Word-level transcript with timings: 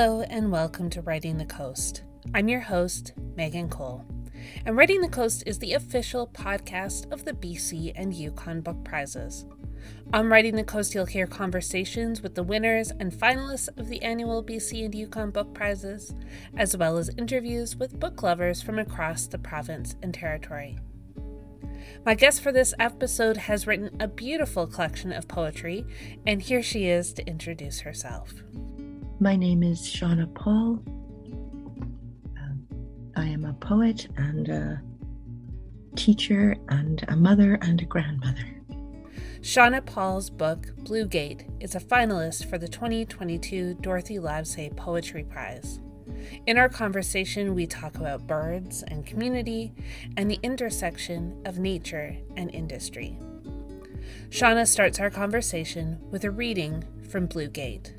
Hello, 0.00 0.20
and 0.20 0.52
welcome 0.52 0.88
to 0.90 1.02
Writing 1.02 1.38
the 1.38 1.44
Coast. 1.44 2.04
I'm 2.32 2.46
your 2.46 2.60
host, 2.60 3.14
Megan 3.34 3.68
Cole. 3.68 4.04
And 4.64 4.76
Writing 4.76 5.00
the 5.00 5.08
Coast 5.08 5.42
is 5.44 5.58
the 5.58 5.72
official 5.72 6.28
podcast 6.28 7.10
of 7.10 7.24
the 7.24 7.32
BC 7.32 7.94
and 7.96 8.14
Yukon 8.14 8.60
Book 8.60 8.76
Prizes. 8.84 9.44
On 10.12 10.28
Writing 10.28 10.54
the 10.54 10.62
Coast, 10.62 10.94
you'll 10.94 11.04
hear 11.04 11.26
conversations 11.26 12.22
with 12.22 12.36
the 12.36 12.44
winners 12.44 12.92
and 13.00 13.12
finalists 13.12 13.76
of 13.76 13.88
the 13.88 14.00
annual 14.02 14.40
BC 14.40 14.84
and 14.84 14.94
Yukon 14.94 15.32
Book 15.32 15.52
Prizes, 15.52 16.14
as 16.56 16.76
well 16.76 16.96
as 16.96 17.10
interviews 17.18 17.74
with 17.74 17.98
book 17.98 18.22
lovers 18.22 18.62
from 18.62 18.78
across 18.78 19.26
the 19.26 19.36
province 19.36 19.96
and 20.00 20.14
territory. 20.14 20.78
My 22.06 22.14
guest 22.14 22.40
for 22.40 22.52
this 22.52 22.72
episode 22.78 23.36
has 23.36 23.66
written 23.66 23.96
a 23.98 24.06
beautiful 24.06 24.68
collection 24.68 25.12
of 25.12 25.26
poetry, 25.26 25.84
and 26.24 26.40
here 26.40 26.62
she 26.62 26.86
is 26.86 27.12
to 27.14 27.26
introduce 27.26 27.80
herself. 27.80 28.32
My 29.20 29.34
name 29.34 29.64
is 29.64 29.80
Shauna 29.80 30.32
Paull. 30.32 30.80
Um, 32.38 32.64
I 33.16 33.24
am 33.24 33.44
a 33.46 33.52
poet 33.54 34.06
and 34.16 34.48
a 34.48 34.80
teacher 35.96 36.54
and 36.68 37.04
a 37.08 37.16
mother 37.16 37.58
and 37.62 37.82
a 37.82 37.84
grandmother. 37.84 38.62
Shauna 39.40 39.84
Paull's 39.84 40.30
book, 40.30 40.68
Blue 40.84 41.04
Gate, 41.04 41.46
is 41.58 41.74
a 41.74 41.80
finalist 41.80 42.48
for 42.48 42.58
the 42.58 42.68
2022 42.68 43.74
Dorothy 43.80 44.18
Livesay 44.18 44.76
Poetry 44.76 45.24
Prize. 45.24 45.80
In 46.46 46.56
our 46.56 46.68
conversation, 46.68 47.56
we 47.56 47.66
talk 47.66 47.96
about 47.96 48.28
birds 48.28 48.84
and 48.84 49.04
community 49.04 49.74
and 50.16 50.30
the 50.30 50.38
intersection 50.44 51.42
of 51.44 51.58
nature 51.58 52.16
and 52.36 52.54
industry. 52.54 53.18
Shauna 54.30 54.64
starts 54.64 55.00
our 55.00 55.10
conversation 55.10 55.98
with 56.12 56.22
a 56.22 56.30
reading 56.30 56.84
from 57.10 57.26
Blue 57.26 57.48
Gate. 57.48 57.94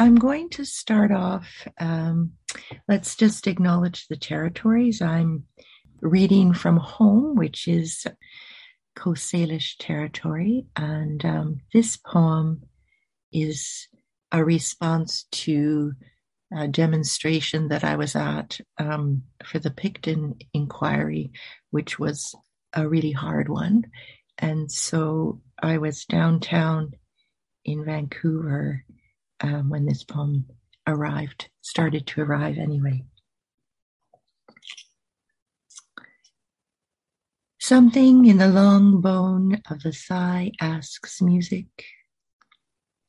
I'm 0.00 0.14
going 0.14 0.48
to 0.50 0.64
start 0.64 1.10
off. 1.10 1.66
Um, 1.80 2.34
let's 2.86 3.16
just 3.16 3.48
acknowledge 3.48 4.06
the 4.06 4.16
territories. 4.16 5.02
I'm 5.02 5.42
reading 6.00 6.54
from 6.54 6.76
home, 6.76 7.34
which 7.34 7.66
is 7.66 8.06
Coast 8.94 9.32
Salish 9.32 9.74
territory, 9.80 10.66
and 10.76 11.24
um, 11.24 11.60
this 11.74 11.96
poem 11.96 12.62
is 13.32 13.88
a 14.30 14.44
response 14.44 15.24
to 15.32 15.94
a 16.56 16.68
demonstration 16.68 17.66
that 17.68 17.82
I 17.82 17.96
was 17.96 18.14
at 18.14 18.60
um, 18.78 19.24
for 19.44 19.58
the 19.58 19.70
Pickton 19.70 20.40
inquiry, 20.54 21.32
which 21.70 21.98
was 21.98 22.36
a 22.72 22.88
really 22.88 23.12
hard 23.12 23.48
one. 23.48 23.82
And 24.38 24.70
so 24.70 25.40
I 25.60 25.78
was 25.78 26.04
downtown 26.04 26.92
in 27.64 27.84
Vancouver 27.84 28.84
um, 29.40 29.70
when 29.70 29.86
this 29.86 30.04
poem 30.04 30.46
arrived, 30.86 31.48
started 31.60 32.06
to 32.08 32.22
arrive 32.22 32.58
anyway. 32.58 33.04
Something 37.60 38.24
in 38.24 38.38
the 38.38 38.48
long 38.48 39.00
bone 39.00 39.60
of 39.70 39.82
the 39.82 39.92
thigh 39.92 40.52
asks 40.60 41.20
music. 41.20 41.84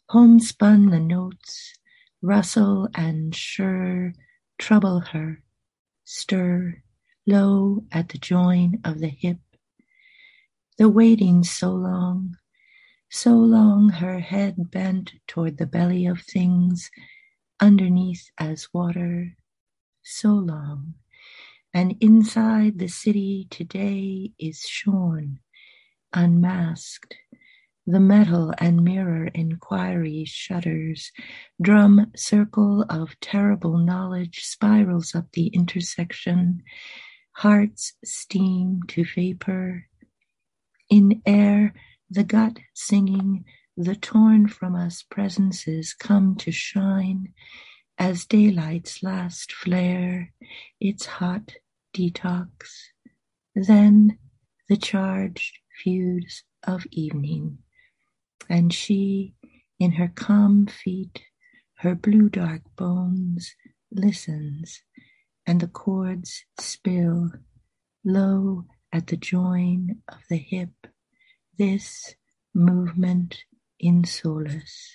Homespun 0.09 0.89
the 0.89 0.99
notes, 0.99 1.75
rustle 2.21 2.89
and 2.93 3.33
sure, 3.33 4.13
trouble 4.57 4.99
her, 4.99 5.41
stir, 6.03 6.83
low 7.25 7.85
at 7.91 8.09
the 8.09 8.17
join 8.17 8.81
of 8.83 8.99
the 8.99 9.07
hip. 9.07 9.37
The 10.77 10.89
waiting 10.89 11.43
so 11.43 11.69
long, 11.69 12.35
so 13.09 13.31
long 13.31 13.89
her 13.89 14.19
head 14.19 14.71
bent 14.71 15.13
toward 15.27 15.57
the 15.57 15.65
belly 15.65 16.05
of 16.05 16.21
things 16.21 16.89
underneath 17.59 18.29
as 18.37 18.67
water, 18.73 19.35
so 20.03 20.29
long. 20.29 20.93
And 21.73 21.95
inside 22.01 22.79
the 22.79 22.87
city 22.87 23.47
today 23.49 24.31
is 24.39 24.61
shorn, 24.61 25.39
unmasked. 26.13 27.15
The 27.87 27.99
metal 27.99 28.53
and 28.59 28.83
mirror 28.83 29.29
inquiry 29.33 30.23
shudders. 30.25 31.11
Drum 31.59 32.11
circle 32.15 32.85
of 32.89 33.19
terrible 33.19 33.79
knowledge 33.79 34.43
spirals 34.43 35.15
up 35.15 35.31
the 35.33 35.47
intersection. 35.47 36.61
Hearts 37.31 37.93
steam 38.05 38.81
to 38.89 39.05
vapor. 39.05 39.85
In 40.89 41.21
air, 41.25 41.73
the 42.09 42.23
gut 42.23 42.59
singing, 42.73 43.45
the 43.77 43.95
torn 43.95 44.47
from 44.47 44.75
us 44.75 45.03
presences 45.03 45.93
come 45.93 46.35
to 46.35 46.51
shine 46.51 47.33
as 47.97 48.25
daylight's 48.25 49.03
last 49.03 49.51
flare, 49.51 50.33
its 50.79 51.05
hot 51.05 51.53
detox. 51.93 52.47
Then 53.55 54.17
the 54.67 54.77
charged 54.77 55.59
feuds 55.83 56.43
of 56.65 56.85
evening, 56.91 57.59
and 58.49 58.73
she, 58.73 59.33
in 59.79 59.93
her 59.93 60.11
calm 60.13 60.65
feet, 60.65 61.21
her 61.79 61.95
blue 61.95 62.29
dark 62.29 62.61
bones, 62.75 63.55
listens, 63.91 64.81
and 65.45 65.59
the 65.59 65.67
chords 65.67 66.43
spill 66.59 67.31
low 68.03 68.65
at 68.91 69.07
the 69.07 69.17
join 69.17 70.01
of 70.07 70.19
the 70.29 70.37
hip 70.37 70.88
this 71.59 72.15
movement 72.55 73.43
in 73.79 74.05
solace. 74.05 74.91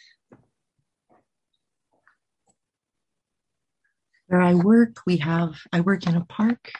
Where 4.26 4.40
I 4.40 4.54
work, 4.54 4.96
we 5.06 5.18
have, 5.18 5.56
I 5.72 5.82
work 5.82 6.06
in 6.06 6.16
a 6.16 6.24
park 6.24 6.72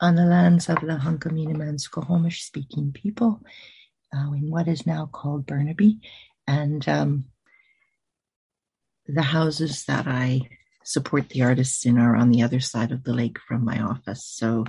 on 0.00 0.16
the 0.16 0.24
lands 0.24 0.68
of 0.68 0.80
the 0.80 0.96
Hunkaminam 0.96 1.78
Squamish 1.78 2.42
speaking 2.42 2.90
people 2.92 3.40
uh, 4.16 4.32
in 4.32 4.50
what 4.50 4.66
is 4.66 4.86
now 4.86 5.06
called 5.12 5.46
Burnaby. 5.46 6.00
And 6.48 6.88
um, 6.88 7.26
the 9.06 9.22
houses 9.22 9.84
that 9.84 10.08
I 10.08 10.40
support 10.84 11.28
the 11.28 11.42
artists 11.42 11.84
in 11.84 11.98
are 11.98 12.16
on 12.16 12.30
the 12.30 12.42
other 12.42 12.60
side 12.60 12.90
of 12.90 13.04
the 13.04 13.12
lake 13.12 13.38
from 13.46 13.64
my 13.64 13.80
office. 13.80 14.24
So 14.24 14.64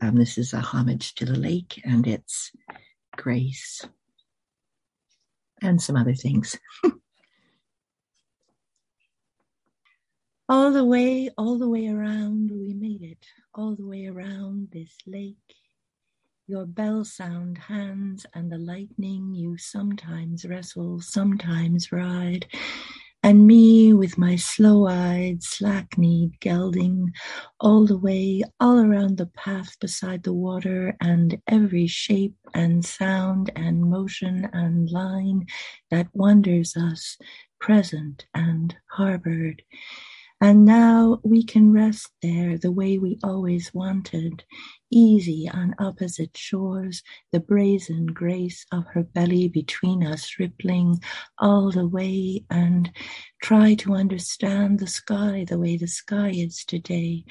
um, 0.00 0.14
this 0.14 0.38
is 0.38 0.52
a 0.52 0.60
homage 0.60 1.16
to 1.16 1.26
the 1.26 1.36
lake 1.36 1.82
and 1.84 2.06
its 2.06 2.52
grace, 3.18 3.84
and 5.60 5.82
some 5.82 5.96
other 5.96 6.14
things. 6.14 6.56
all 10.48 10.72
the 10.72 10.84
way, 10.84 11.28
all 11.36 11.58
the 11.58 11.68
way 11.68 11.88
around, 11.88 12.50
we 12.50 12.72
made 12.72 13.02
it, 13.02 13.26
all 13.54 13.74
the 13.74 13.86
way 13.86 14.06
around 14.06 14.68
this 14.72 14.96
lake. 15.06 15.36
Your 16.46 16.64
bell 16.64 17.04
sound 17.04 17.58
hands 17.58 18.24
and 18.32 18.50
the 18.50 18.56
lightning 18.56 19.34
you 19.34 19.58
sometimes 19.58 20.46
wrestle, 20.46 21.02
sometimes 21.02 21.92
ride 21.92 22.46
and 23.22 23.46
me 23.46 23.92
with 23.92 24.16
my 24.16 24.36
slow-eyed, 24.36 25.42
slack-kneed 25.42 26.38
gelding, 26.40 27.12
all 27.60 27.86
the 27.86 27.98
way, 27.98 28.42
all 28.60 28.78
around 28.78 29.16
the 29.16 29.26
path 29.26 29.76
beside 29.80 30.22
the 30.22 30.32
water, 30.32 30.96
and 31.00 31.40
every 31.48 31.86
shape 31.86 32.36
and 32.54 32.84
sound 32.84 33.50
and 33.56 33.82
motion 33.82 34.48
and 34.52 34.90
line 34.90 35.46
that 35.90 36.06
wonders 36.12 36.76
us, 36.76 37.16
present 37.60 38.26
and 38.34 38.76
harbored. 38.92 39.62
And 40.40 40.64
now 40.64 41.18
we 41.24 41.42
can 41.42 41.72
rest 41.72 42.12
there 42.22 42.56
the 42.56 42.70
way 42.70 42.96
we 42.96 43.18
always 43.24 43.74
wanted, 43.74 44.44
easy 44.88 45.50
on 45.52 45.74
opposite 45.80 46.36
shores, 46.36 47.02
the 47.32 47.40
brazen 47.40 48.06
grace 48.06 48.64
of 48.70 48.84
her 48.92 49.02
belly 49.02 49.48
between 49.48 50.06
us 50.06 50.36
rippling 50.38 51.00
all 51.40 51.72
the 51.72 51.88
way, 51.88 52.44
and 52.50 52.88
try 53.42 53.74
to 53.74 53.94
understand 53.94 54.78
the 54.78 54.86
sky 54.86 55.44
the 55.48 55.58
way 55.58 55.76
the 55.76 55.88
sky 55.88 56.30
is 56.30 56.64
today. 56.64 57.24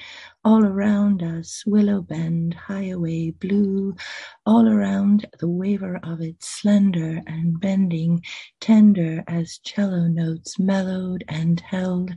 All 0.44 0.66
around 0.66 1.22
us, 1.22 1.62
Willow 1.66 2.02
Bend, 2.02 2.52
Highway, 2.52 3.30
blue, 3.30 3.96
all 4.44 4.68
around 4.68 5.24
the 5.40 5.48
waver 5.48 5.98
of 6.02 6.20
it, 6.20 6.44
slender 6.44 7.22
and 7.26 7.58
bending, 7.58 8.22
tender 8.60 9.24
as 9.26 9.60
cello 9.64 10.08
notes 10.08 10.58
mellowed 10.58 11.24
and 11.26 11.58
held 11.60 12.12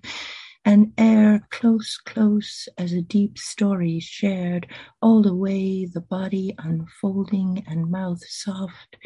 and 0.63 0.94
air 0.98 1.48
close, 1.50 1.98
close 1.98 2.68
as 2.78 2.94
a 2.94 3.02
deep 3.02 3.38
story 3.38 4.00
shared, 4.00 4.68
all 5.02 5.22
the 5.22 5.36
way 5.36 5.86
the 5.86 6.02
body 6.02 6.54
unfolding 6.60 7.63
and 7.68 7.90
mouth 7.90 8.24
soft, 8.28 8.98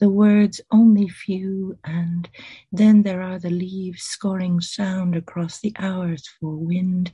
the 0.00 0.08
words 0.08 0.60
only 0.70 1.08
few, 1.08 1.78
and 1.84 2.28
then 2.72 3.02
there 3.02 3.22
are 3.22 3.38
the 3.38 3.50
leaves 3.50 4.02
scoring 4.02 4.60
sound 4.60 5.14
across 5.14 5.60
the 5.60 5.74
hours 5.78 6.26
for 6.40 6.56
wind. 6.56 7.12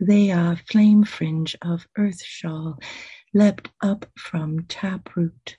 They 0.00 0.30
are 0.30 0.56
flame 0.56 1.04
fringe 1.04 1.56
of 1.62 1.86
earth 1.96 2.22
shawl, 2.22 2.78
leapt 3.32 3.70
up 3.82 4.06
from 4.18 4.64
taproot, 4.68 5.56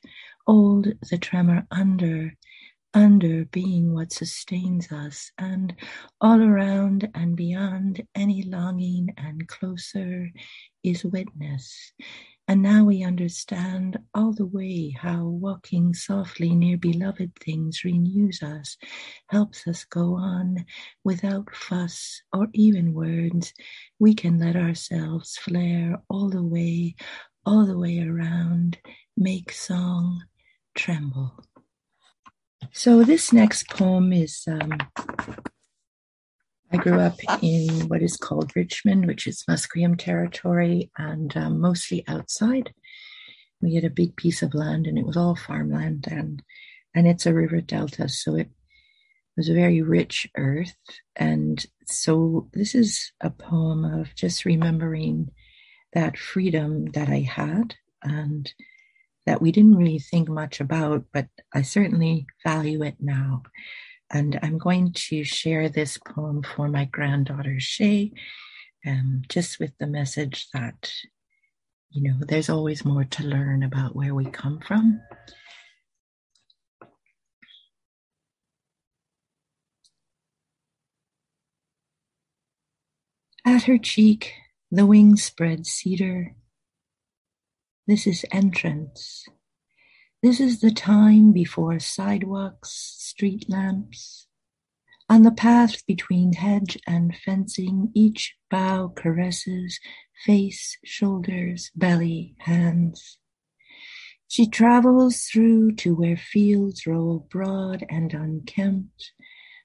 old 0.48 0.88
the 1.10 1.18
tremor 1.18 1.66
under, 1.72 2.34
under 2.96 3.44
being 3.46 3.94
what 3.94 4.14
sustains 4.14 4.92
us, 4.92 5.32
and 5.38 5.76
all 6.22 6.42
around 6.42 7.10
and 7.14 7.36
beyond 7.36 8.02
any 8.16 8.44
longing 8.44 9.14
and 9.18 9.48
closer 9.50 10.32
is 10.84 11.04
witness. 11.04 11.92
And 12.48 12.62
now 12.62 12.86
we 12.86 13.04
understand 13.04 14.00
all 14.14 14.32
the 14.32 14.46
way 14.46 14.92
how 14.92 15.26
walking 15.26 15.94
softly 15.94 16.56
near 16.56 16.78
beloved 16.78 17.34
things 17.44 17.84
renews 17.84 18.42
us, 18.42 18.78
helps 19.28 19.68
us 19.68 19.84
go 19.84 20.16
on 20.16 20.66
without 21.04 21.54
fuss 21.54 22.22
or 22.32 22.48
even 22.54 22.94
words. 22.94 23.54
We 24.00 24.14
can 24.14 24.40
let 24.40 24.56
ourselves 24.56 25.38
flare 25.38 25.98
all 26.10 26.30
the 26.30 26.44
way, 26.44 26.96
all 27.46 27.66
the 27.66 27.78
way 27.78 28.00
around, 28.00 28.78
make 29.18 29.52
song, 29.52 30.24
tremble. 30.76 31.36
So 32.78 33.06
this 33.06 33.32
next 33.32 33.70
poem 33.70 34.12
is 34.12 34.44
um, 34.50 34.78
I 36.74 36.76
grew 36.76 37.00
up 37.00 37.16
in 37.42 37.88
what 37.88 38.02
is 38.02 38.18
called 38.18 38.52
Richmond, 38.54 39.08
which 39.08 39.28
is 39.28 39.46
Musqueam 39.50 39.98
territory, 39.98 40.92
and 40.98 41.36
um, 41.38 41.62
mostly 41.62 42.04
outside. 42.06 42.74
We 43.62 43.76
had 43.76 43.86
a 43.86 43.90
big 43.90 44.18
piece 44.18 44.44
of 44.44 44.54
land, 44.54 44.88
and 44.88 44.98
it 44.98 45.06
was 45.06 45.16
all 45.16 45.38
farmland, 45.38 46.10
and 46.12 46.44
and 46.94 47.08
it's 47.08 47.26
a 47.26 47.34
river 47.34 47.62
delta, 47.62 48.10
so 48.10 48.36
it 48.36 48.50
was 49.38 49.48
a 49.48 49.54
very 49.54 49.82
rich 49.82 50.28
earth. 50.36 50.76
And 51.16 51.66
so 51.86 52.50
this 52.52 52.76
is 52.76 53.14
a 53.22 53.30
poem 53.30 53.86
of 53.86 54.14
just 54.16 54.44
remembering 54.44 55.32
that 55.94 56.18
freedom 56.18 56.88
that 56.88 57.08
I 57.08 57.22
had, 57.22 57.76
and 58.04 58.54
that 59.26 59.42
we 59.42 59.52
didn't 59.52 59.76
really 59.76 60.00
think 60.00 60.30
much 60.30 60.60
about, 60.60 61.06
but 61.12 61.28
I 61.54 61.64
certainly 61.64 62.28
value 62.44 62.84
it 62.84 62.96
now. 63.00 63.44
And 64.12 64.40
I'm 64.44 64.58
going 64.58 64.94
to 64.94 65.24
share 65.24 65.68
this 65.68 65.98
poem 65.98 66.44
for 66.44 66.68
my 66.68 66.86
granddaughter 66.86 67.60
Shay, 67.60 68.14
um, 68.86 69.24
just 69.28 69.60
with 69.60 69.72
the 69.80 69.88
message 69.88 70.48
that, 70.54 70.92
you 71.90 72.04
know, 72.04 72.18
there's 72.22 72.50
always 72.50 72.86
more 72.86 73.04
to 73.04 73.24
learn 73.24 73.64
about 73.64 73.96
where 73.96 74.14
we 74.14 74.26
come 74.26 74.60
from. 74.60 75.02
At 83.44 83.64
her 83.64 83.78
cheek, 83.78 84.34
the 84.72 84.86
wing 84.86 85.16
spread 85.16 85.66
cedar 85.66 86.36
this 87.88 88.08
is 88.08 88.26
entrance. 88.32 89.26
This 90.24 90.40
is 90.40 90.60
the 90.60 90.72
time 90.72 91.32
before 91.32 91.80
sidewalks, 91.80 92.72
street 92.98 93.46
lamps. 93.48 94.28
On 95.08 95.22
the 95.22 95.32
path 95.32 95.86
between 95.86 96.34
hedge 96.34 96.80
and 96.88 97.16
fencing, 97.16 97.92
each 97.94 98.36
bough 98.50 98.92
caresses 98.96 99.80
face, 100.26 100.78
shoulders, 100.84 101.70
belly, 101.76 102.36
hands. 102.40 103.20
She 104.28 104.48
travels 104.48 105.22
through 105.26 105.76
to 105.76 105.94
where 105.94 106.18
fields 106.18 106.88
roll 106.88 107.28
broad 107.30 107.86
and 107.88 108.14
unkempt, 108.14 109.12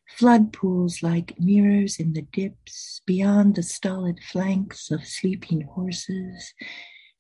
flood 0.06 0.52
pools 0.52 1.02
like 1.02 1.40
mirrors 1.40 1.98
in 1.98 2.12
the 2.12 2.26
dips, 2.32 3.00
beyond 3.06 3.54
the 3.54 3.62
stolid 3.62 4.20
flanks 4.22 4.90
of 4.90 5.06
sleeping 5.06 5.62
horses, 5.62 6.52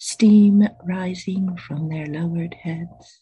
steam 0.00 0.66
rising 0.82 1.58
from 1.58 1.90
their 1.90 2.06
lowered 2.06 2.54
heads. 2.62 3.20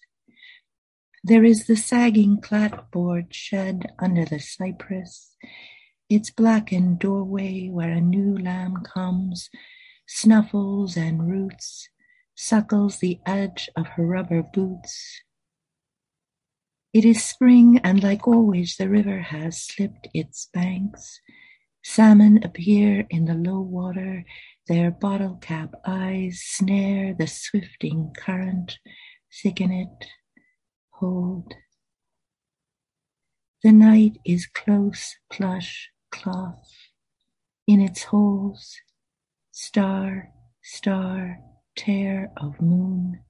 There 1.24 1.44
is 1.44 1.66
the 1.66 1.76
sagging 1.76 2.40
clapboard 2.40 3.34
shed 3.34 3.92
under 3.98 4.24
the 4.24 4.38
cypress, 4.38 5.36
its 6.08 6.30
blackened 6.30 7.00
doorway 7.00 7.68
where 7.68 7.90
a 7.90 8.00
new 8.00 8.38
lamb 8.38 8.84
comes, 8.84 9.50
snuffles 10.06 10.96
and 10.96 11.28
roots, 11.28 11.88
suckles 12.36 12.98
the 12.98 13.18
edge 13.26 13.68
of 13.76 13.88
her 13.88 14.06
rubber 14.06 14.44
boots. 14.44 15.20
It 16.92 17.04
is 17.04 17.24
spring, 17.24 17.80
and 17.82 18.04
like 18.04 18.28
always, 18.28 18.76
the 18.76 18.88
river 18.88 19.18
has 19.18 19.60
slipped 19.60 20.06
its 20.14 20.48
banks. 20.54 21.20
Salmon 21.82 22.40
appear 22.44 23.04
in 23.10 23.24
the 23.24 23.34
low 23.34 23.60
water 23.60 24.24
their 24.68 24.90
bottle 24.90 25.36
cap 25.40 25.74
eyes 25.86 26.42
snare 26.44 27.14
the 27.14 27.26
swifting 27.26 28.12
current, 28.16 28.78
thicken 29.42 29.72
it, 29.72 30.06
hold. 30.90 31.54
The 33.62 33.72
night 33.72 34.18
is 34.24 34.46
close 34.46 35.16
plush 35.32 35.90
cloth. 36.12 36.70
In 37.66 37.80
its 37.80 38.04
holes, 38.04 38.76
star, 39.50 40.30
star, 40.62 41.38
tear 41.76 42.30
of 42.36 42.60
moon. 42.60 43.20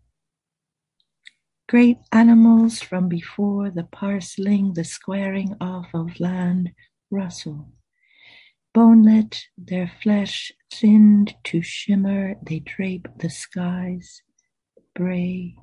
Great 1.68 1.98
animals 2.12 2.80
from 2.80 3.08
before 3.08 3.70
the 3.70 3.84
parceling, 3.84 4.74
the 4.74 4.84
squaring 4.84 5.56
off 5.60 5.88
of 5.92 6.18
land, 6.20 6.70
rustle 7.10 7.68
Bonelet, 8.74 9.44
their 9.56 9.90
flesh 10.02 10.52
thinned 10.72 11.34
to 11.44 11.62
shimmer, 11.62 12.36
they 12.42 12.60
drape 12.60 13.08
the 13.18 13.30
skies, 13.30 14.22
bray. 14.94 15.56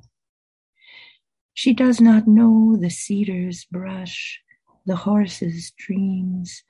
She 1.53 1.73
does 1.73 2.01
not 2.01 2.27
know 2.27 2.75
the 2.75 2.89
cedar's 2.89 3.65
brush, 3.65 4.41
the 4.85 4.97
horse's 4.97 5.71
dreams, 5.77 6.63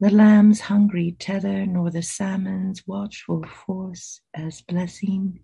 the 0.00 0.10
lamb's 0.10 0.60
hungry 0.60 1.16
tether, 1.18 1.66
nor 1.66 1.90
the 1.90 2.02
salmon's 2.02 2.86
watchful 2.86 3.44
force 3.66 4.20
as 4.34 4.62
blessing. 4.62 5.40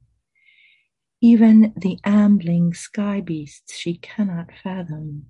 Even 1.20 1.72
the 1.76 1.98
ambling 2.04 2.72
sky 2.72 3.20
beasts 3.20 3.76
she 3.76 3.96
cannot 3.96 4.50
fathom, 4.62 5.26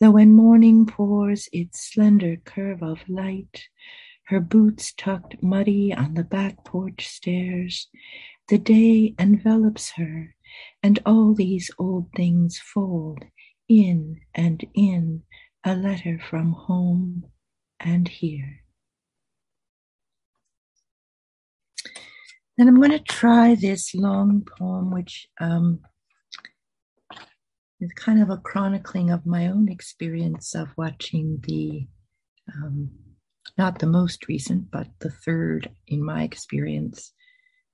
though 0.00 0.10
when 0.10 0.32
morning 0.32 0.86
pours 0.86 1.48
its 1.52 1.92
slender 1.92 2.36
curve 2.36 2.82
of 2.82 3.08
light, 3.08 3.68
her 4.24 4.40
boots 4.40 4.92
tucked 4.92 5.42
muddy 5.42 5.92
on 5.92 6.14
the 6.14 6.24
back 6.24 6.64
porch 6.64 7.06
stairs. 7.06 7.88
The 8.48 8.58
day 8.58 9.14
envelops 9.18 9.92
her, 9.92 10.34
and 10.82 10.98
all 11.04 11.34
these 11.34 11.70
old 11.78 12.10
things 12.16 12.58
fold 12.58 13.24
in 13.68 14.20
and 14.34 14.64
in 14.74 15.22
a 15.64 15.74
letter 15.74 16.18
from 16.18 16.52
home 16.52 17.24
and 17.80 18.08
here. 18.08 18.62
Then 22.56 22.68
I'm 22.68 22.76
going 22.76 22.90
to 22.90 22.98
try 22.98 23.54
this 23.54 23.94
long 23.94 24.46
poem, 24.58 24.90
which 24.90 25.26
um, 25.40 25.80
is 27.80 27.92
kind 27.94 28.22
of 28.22 28.30
a 28.30 28.36
chronicling 28.36 29.10
of 29.10 29.26
my 29.26 29.46
own 29.46 29.68
experience 29.68 30.54
of 30.54 30.68
watching 30.76 31.40
the 31.42 31.88
um, 32.54 32.90
not 33.58 33.78
the 33.78 33.86
most 33.86 34.28
recent, 34.28 34.70
but 34.70 34.88
the 35.00 35.10
third 35.10 35.70
in 35.86 36.02
my 36.02 36.22
experience, 36.22 37.12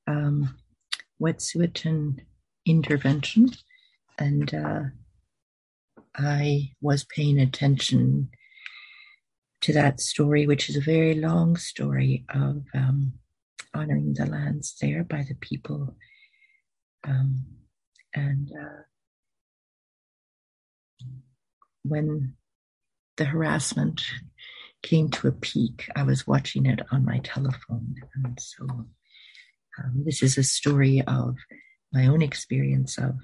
um, 0.07 0.57
Wet'suwet'en 1.21 2.21
intervention. 2.67 3.51
And 4.19 4.53
uh, 4.55 4.81
I 6.17 6.73
was 6.81 7.05
paying 7.05 7.39
attention 7.39 8.31
to 9.61 9.73
that 9.73 10.01
story, 10.01 10.47
which 10.47 10.69
is 10.69 10.77
a 10.77 10.81
very 10.81 11.15
long 11.15 11.57
story 11.57 12.25
of 12.35 12.65
um, 12.75 13.15
honoring 13.75 14.15
the 14.15 14.27
lands 14.27 14.77
there 14.81 15.05
by 15.05 15.25
the 15.29 15.35
people. 15.35 15.97
Um, 17.05 17.45
and 18.15 18.51
uh, 18.51 18.83
when 21.85 22.35
the 23.17 23.25
harassment 23.25 24.03
came 24.83 25.11
to 25.11 25.29
a 25.29 25.33
peak. 25.33 25.89
I 25.97 26.03
was 26.03 26.27
watching 26.27 26.67
it 26.67 26.81
on 26.91 27.05
my 27.05 27.19
telephone. 27.19 27.95
And 28.15 28.39
so 28.41 28.65
um, 29.79 30.03
this 30.05 30.23
is 30.23 30.39
a 30.39 30.43
story 30.43 31.03
of 31.07 31.37
my 31.93 32.07
own 32.07 32.23
experience 32.23 32.99
of 32.99 33.15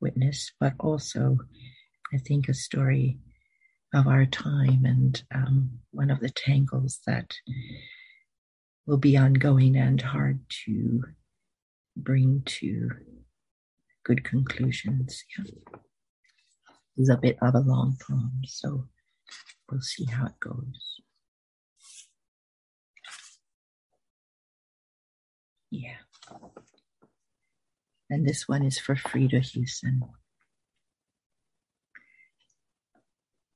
witness, 0.00 0.52
but 0.60 0.74
also, 0.80 1.38
I 2.12 2.18
think, 2.18 2.48
a 2.48 2.54
story 2.54 3.18
of 3.94 4.06
our 4.06 4.26
time 4.26 4.84
and 4.84 5.22
um, 5.34 5.70
one 5.90 6.10
of 6.10 6.20
the 6.20 6.30
tangles 6.30 7.00
that 7.06 7.34
will 8.86 8.98
be 8.98 9.16
ongoing 9.16 9.76
and 9.76 10.00
hard 10.00 10.40
to 10.66 11.02
bring 11.96 12.42
to 12.46 12.90
good 14.04 14.22
conclusions. 14.22 15.24
Yeah. 15.36 15.44
It's 16.96 17.10
a 17.10 17.16
bit 17.16 17.36
of 17.42 17.54
a 17.54 17.60
long 17.60 17.96
poem, 18.06 18.40
so 18.46 18.88
we'll 19.70 19.80
see 19.80 20.06
how 20.06 20.26
it 20.26 20.40
goes. 20.40 21.00
Yeah. 25.70 25.96
And 28.08 28.26
this 28.26 28.48
one 28.48 28.62
is 28.62 28.78
for 28.78 28.94
Freda 28.94 29.40
Huson. 29.40 30.00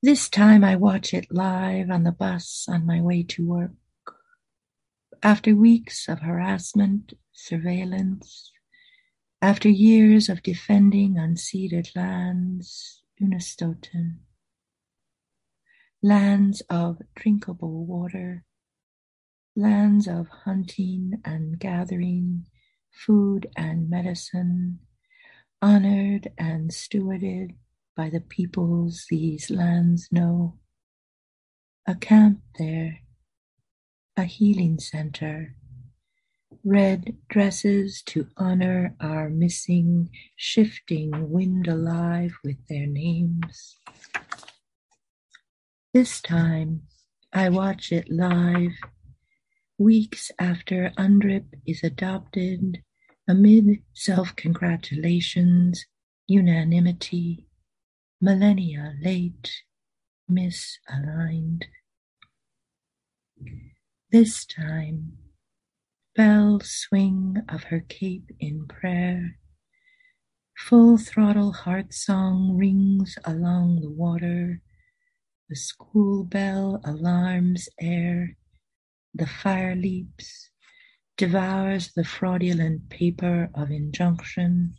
This 0.03 0.29
time 0.29 0.63
I 0.63 0.75
watch 0.75 1.13
it 1.13 1.27
live 1.31 1.89
on 1.91 2.03
the 2.03 2.11
bus 2.11 2.65
on 2.67 2.85
my 2.85 3.01
way 3.01 3.23
to 3.23 3.47
work. 3.47 3.71
After 5.23 5.55
weeks 5.55 6.09
of 6.09 6.21
harassment, 6.21 7.13
surveillance, 7.31 8.51
after 9.41 9.69
years 9.69 10.27
of 10.27 10.43
defending 10.43 11.15
unceded 11.15 11.95
lands, 11.95 13.03
Unist'ot'en, 13.21 14.17
lands 16.03 16.63
of 16.69 16.97
drinkable 17.15 17.85
water, 17.85 18.43
lands 19.55 20.07
of 20.07 20.27
hunting 20.45 21.21
and 21.23 21.59
gathering, 21.59 22.45
food 22.89 23.47
and 23.55 23.89
medicine, 23.89 24.79
honored 25.61 26.31
and 26.39 26.71
stewarded 26.71 27.55
by 27.95 28.09
the 28.09 28.19
peoples 28.19 29.05
these 29.09 29.51
lands 29.51 30.07
know. 30.11 30.57
A 31.87 31.93
camp 31.93 32.41
there, 32.57 33.01
a 34.17 34.23
healing 34.23 34.79
center, 34.79 35.55
red 36.63 37.15
dresses 37.29 38.01
to 38.03 38.27
honor 38.37 38.95
our 38.99 39.29
missing, 39.29 40.09
shifting 40.35 41.29
wind 41.29 41.67
alive 41.67 42.33
with 42.43 42.57
their 42.67 42.87
names. 42.87 43.77
This 45.93 46.21
time 46.21 46.83
I 47.33 47.49
watch 47.49 47.91
it 47.91 48.09
live, 48.09 48.71
weeks 49.77 50.31
after 50.39 50.93
UNDRIP 50.97 51.47
is 51.65 51.83
adopted, 51.83 52.81
amid 53.27 53.83
self 53.93 54.33
congratulations, 54.37 55.85
unanimity, 56.27 57.45
millennia 58.21 58.93
late, 59.01 59.51
misaligned. 60.31 61.63
This 64.13 64.45
time, 64.45 65.17
bell 66.15 66.61
swing 66.63 67.35
of 67.49 67.63
her 67.63 67.81
cape 67.81 68.31
in 68.39 68.65
prayer, 68.65 69.39
full 70.57 70.97
throttle 70.97 71.51
heart 71.51 71.93
song 71.93 72.55
rings 72.55 73.17
along 73.25 73.81
the 73.81 73.89
water 73.89 74.61
the 75.51 75.55
school 75.57 76.23
bell 76.23 76.79
alarms 76.85 77.67
air, 77.77 78.37
the 79.13 79.27
fire 79.27 79.75
leaps, 79.75 80.49
devours 81.17 81.91
the 81.93 82.05
fraudulent 82.05 82.89
paper 82.89 83.49
of 83.53 83.69
injunction. 83.69 84.73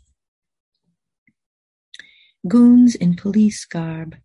Goons 2.49 2.95
in 2.95 3.17
police 3.17 3.67
garb, 3.67 4.17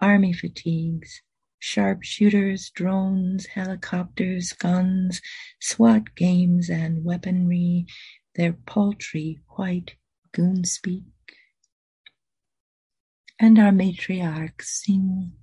army 0.00 0.32
fatigues, 0.32 1.22
sharpshooters, 1.60 2.70
drones, 2.70 3.46
helicopters, 3.46 4.52
guns, 4.54 5.22
SWAT 5.60 6.16
games 6.16 6.68
and 6.68 7.04
weaponry, 7.04 7.86
their 8.34 8.52
paltry 8.52 9.38
white 9.50 9.94
goon 10.32 10.64
speak. 10.64 11.04
And 13.38 13.60
our 13.60 13.70
matriarchs 13.70 14.64
sing 14.64 15.34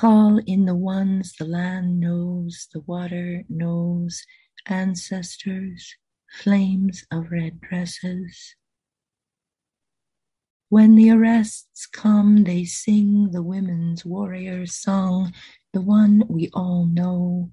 Call 0.00 0.38
in 0.46 0.64
the 0.64 0.74
ones 0.74 1.34
the 1.34 1.44
land 1.44 2.00
knows, 2.00 2.68
the 2.72 2.80
water 2.80 3.44
knows, 3.50 4.24
ancestors, 4.64 5.94
flames 6.32 7.04
of 7.12 7.30
red 7.30 7.60
dresses. 7.60 8.54
When 10.70 10.94
the 10.94 11.10
arrests 11.10 11.84
come, 11.86 12.44
they 12.44 12.64
sing 12.64 13.32
the 13.32 13.42
women's 13.42 14.02
warrior 14.06 14.64
song, 14.64 15.34
the 15.74 15.82
one 15.82 16.22
we 16.30 16.48
all 16.54 16.86
know. 16.86 17.52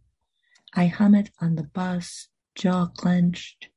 I 0.73 0.85
hum 0.85 1.15
it 1.15 1.31
on 1.41 1.55
the 1.55 1.63
bus, 1.63 2.29
jaw 2.55 2.85
clenched, 2.85 3.67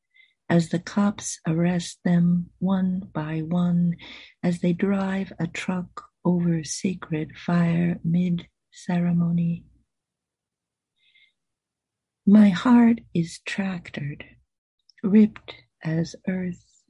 as 0.48 0.68
the 0.68 0.78
cops 0.78 1.40
arrest 1.44 1.98
them 2.04 2.50
one 2.60 3.00
by 3.12 3.40
one, 3.40 3.96
as 4.44 4.60
they 4.60 4.74
drive 4.74 5.32
a 5.40 5.48
truck 5.48 6.04
over 6.24 6.62
sacred 6.62 7.36
fire 7.36 7.98
mid 8.04 8.46
ceremony. 8.72 9.64
My 12.26 12.50
heart 12.50 13.00
is 13.14 13.40
tractored, 13.46 14.24
ripped 15.02 15.54
as 15.82 16.14
earth. 16.28 16.84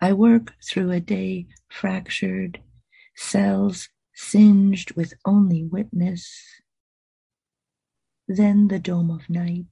I 0.00 0.12
work 0.12 0.54
through 0.64 0.90
a 0.90 1.00
day 1.00 1.46
fractured, 1.68 2.60
cells 3.16 3.88
singed 4.14 4.92
with 4.96 5.14
only 5.24 5.64
witness. 5.64 6.30
Then 8.28 8.68
the 8.68 8.78
dome 8.78 9.10
of 9.10 9.28
night. 9.28 9.66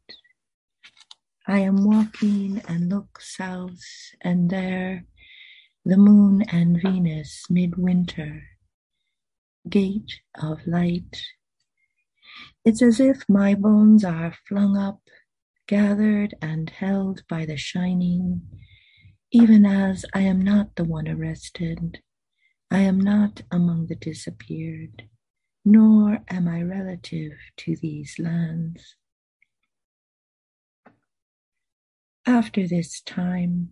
I 1.46 1.60
am 1.60 1.84
walking 1.84 2.62
and 2.68 2.88
look 2.88 3.20
south, 3.20 3.82
and 4.20 4.50
there 4.50 5.04
the 5.84 5.96
moon 5.96 6.42
and 6.42 6.80
Venus 6.80 7.46
midwinter 7.50 8.44
gate 9.68 10.20
of 10.40 10.66
light. 10.66 11.22
It's 12.64 12.82
as 12.82 13.00
if 13.00 13.28
my 13.28 13.54
bones 13.54 14.04
are 14.04 14.34
flung 14.48 14.76
up, 14.76 15.00
gathered 15.66 16.34
and 16.40 16.70
held 16.70 17.22
by 17.28 17.46
the 17.46 17.56
shining, 17.56 18.42
even 19.30 19.64
as 19.64 20.04
I 20.14 20.20
am 20.20 20.40
not 20.40 20.76
the 20.76 20.84
one 20.84 21.08
arrested. 21.08 22.00
I 22.70 22.80
am 22.80 23.00
not 23.00 23.42
among 23.50 23.86
the 23.86 23.96
disappeared, 23.96 25.08
nor 25.64 26.20
am 26.28 26.48
I 26.48 26.62
relative 26.62 27.32
to 27.58 27.76
these 27.76 28.16
lands. 28.18 28.96
After 32.26 32.68
this 32.68 33.00
time, 33.00 33.70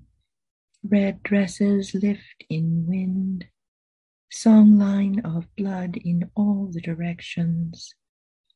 red 0.83 1.23
dresses 1.23 1.95
lift 1.95 2.45
in 2.49 2.87
wind, 2.87 3.47
songline 4.33 5.25
of 5.25 5.55
blood 5.57 5.97
in 5.97 6.31
all 6.35 6.71
the 6.73 6.81
directions, 6.81 7.95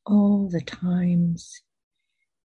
all 0.05 0.49
the 0.49 0.61
times. 0.61 1.61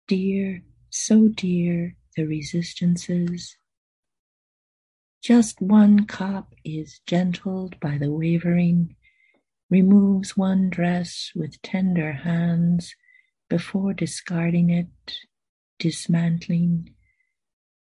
Dear, 0.07 0.63
so 0.89 1.27
dear, 1.27 1.95
the 2.15 2.25
resistances. 2.25 3.55
Just 5.21 5.62
one 5.62 6.05
cop 6.05 6.55
is 6.63 7.01
gentled 7.05 7.79
by 7.79 7.98
the 7.98 8.12
wavering, 8.12 8.95
removes 9.69 10.36
one 10.36 10.69
dress 10.69 11.31
with 11.36 11.62
tender 11.62 12.13
hands 12.13 12.95
before 13.50 13.93
discarding 13.93 14.69
it, 14.69 15.17
dismantling, 15.77 16.95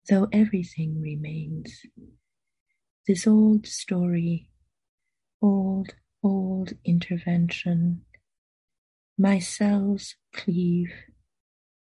though 0.08 0.28
everything 0.32 1.00
remains. 1.00 1.82
This 3.06 3.26
old 3.26 3.66
story 3.66 4.48
old, 5.42 5.94
old 6.22 6.72
intervention. 6.84 8.02
My 9.18 9.38
cells 9.38 10.16
cleave, 10.32 10.92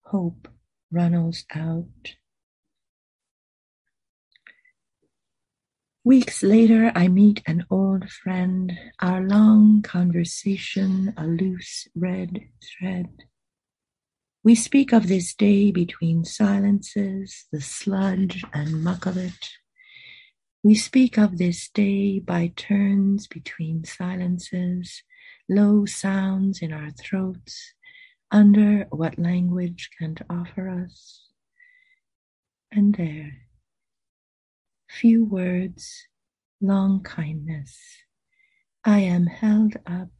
hope 0.05 0.47
runnels 0.91 1.45
out. 1.53 2.15
Weeks 6.03 6.41
later, 6.41 6.91
I 6.95 7.07
meet 7.07 7.43
an 7.45 7.65
old 7.69 8.09
friend, 8.09 8.73
our 9.01 9.21
long 9.21 9.83
conversation 9.83 11.13
a 11.15 11.27
loose 11.27 11.87
red 11.95 12.39
thread. 12.63 13.09
We 14.43 14.55
speak 14.55 14.91
of 14.93 15.07
this 15.07 15.35
day 15.35 15.69
between 15.71 16.25
silences, 16.25 17.45
the 17.51 17.61
sludge 17.61 18.43
and 18.51 18.83
muck 18.83 19.05
of 19.05 19.15
it, 19.15 19.51
we 20.63 20.75
speak 20.75 21.17
of 21.17 21.39
this 21.39 21.69
day 21.69 22.19
by 22.19 22.53
turns 22.55 23.25
between 23.25 23.83
silences, 23.83 25.01
low 25.49 25.85
sounds 25.85 26.61
in 26.61 26.71
our 26.71 26.91
throats, 26.91 27.73
under 28.29 28.85
what 28.91 29.17
language 29.17 29.89
can't 29.97 30.21
offer 30.29 30.69
us. 30.69 31.23
And 32.71 32.93
there, 32.95 33.47
few 34.87 35.25
words, 35.25 36.07
long 36.61 37.01
kindness. 37.01 37.79
I 38.85 38.99
am 38.99 39.25
held 39.25 39.73
up, 39.87 40.11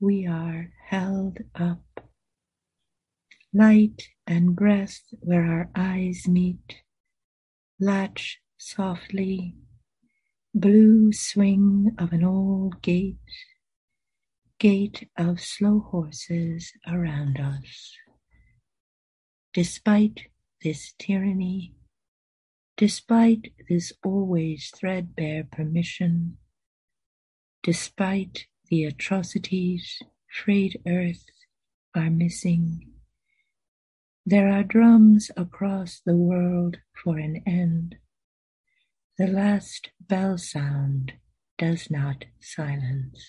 we 0.00 0.26
are 0.26 0.70
held 0.84 1.38
up. 1.54 1.82
Light 3.54 4.10
and 4.26 4.54
breath 4.54 5.00
where 5.20 5.46
our 5.46 5.70
eyes 5.74 6.28
meet, 6.28 6.82
latch 7.80 8.42
softly 8.58 9.54
blue 10.60 11.12
swing 11.12 11.94
of 11.98 12.12
an 12.12 12.24
old 12.24 12.82
gate, 12.82 13.16
gate 14.58 15.08
of 15.16 15.40
slow 15.40 15.80
horses 15.80 16.72
around 16.86 17.38
us. 17.38 17.94
Despite 19.54 20.28
this 20.62 20.94
tyranny, 20.98 21.74
despite 22.76 23.52
this 23.68 23.92
always 24.04 24.70
threadbare 24.74 25.44
permission, 25.44 26.38
despite 27.62 28.46
The 28.70 28.84
atrocities, 28.84 29.98
frayed 30.30 30.78
earth, 30.86 31.24
are 31.94 32.10
missing. 32.10 32.92
There 34.26 34.52
are 34.52 34.62
drums 34.62 35.30
across 35.38 36.02
the 36.04 36.16
world 36.16 36.76
for 37.02 37.16
an 37.16 37.42
end. 37.46 37.96
The 39.18 39.26
last 39.26 39.90
bell 40.00 40.38
sound 40.38 41.14
does 41.58 41.90
not 41.90 42.24
silence. 42.40 43.26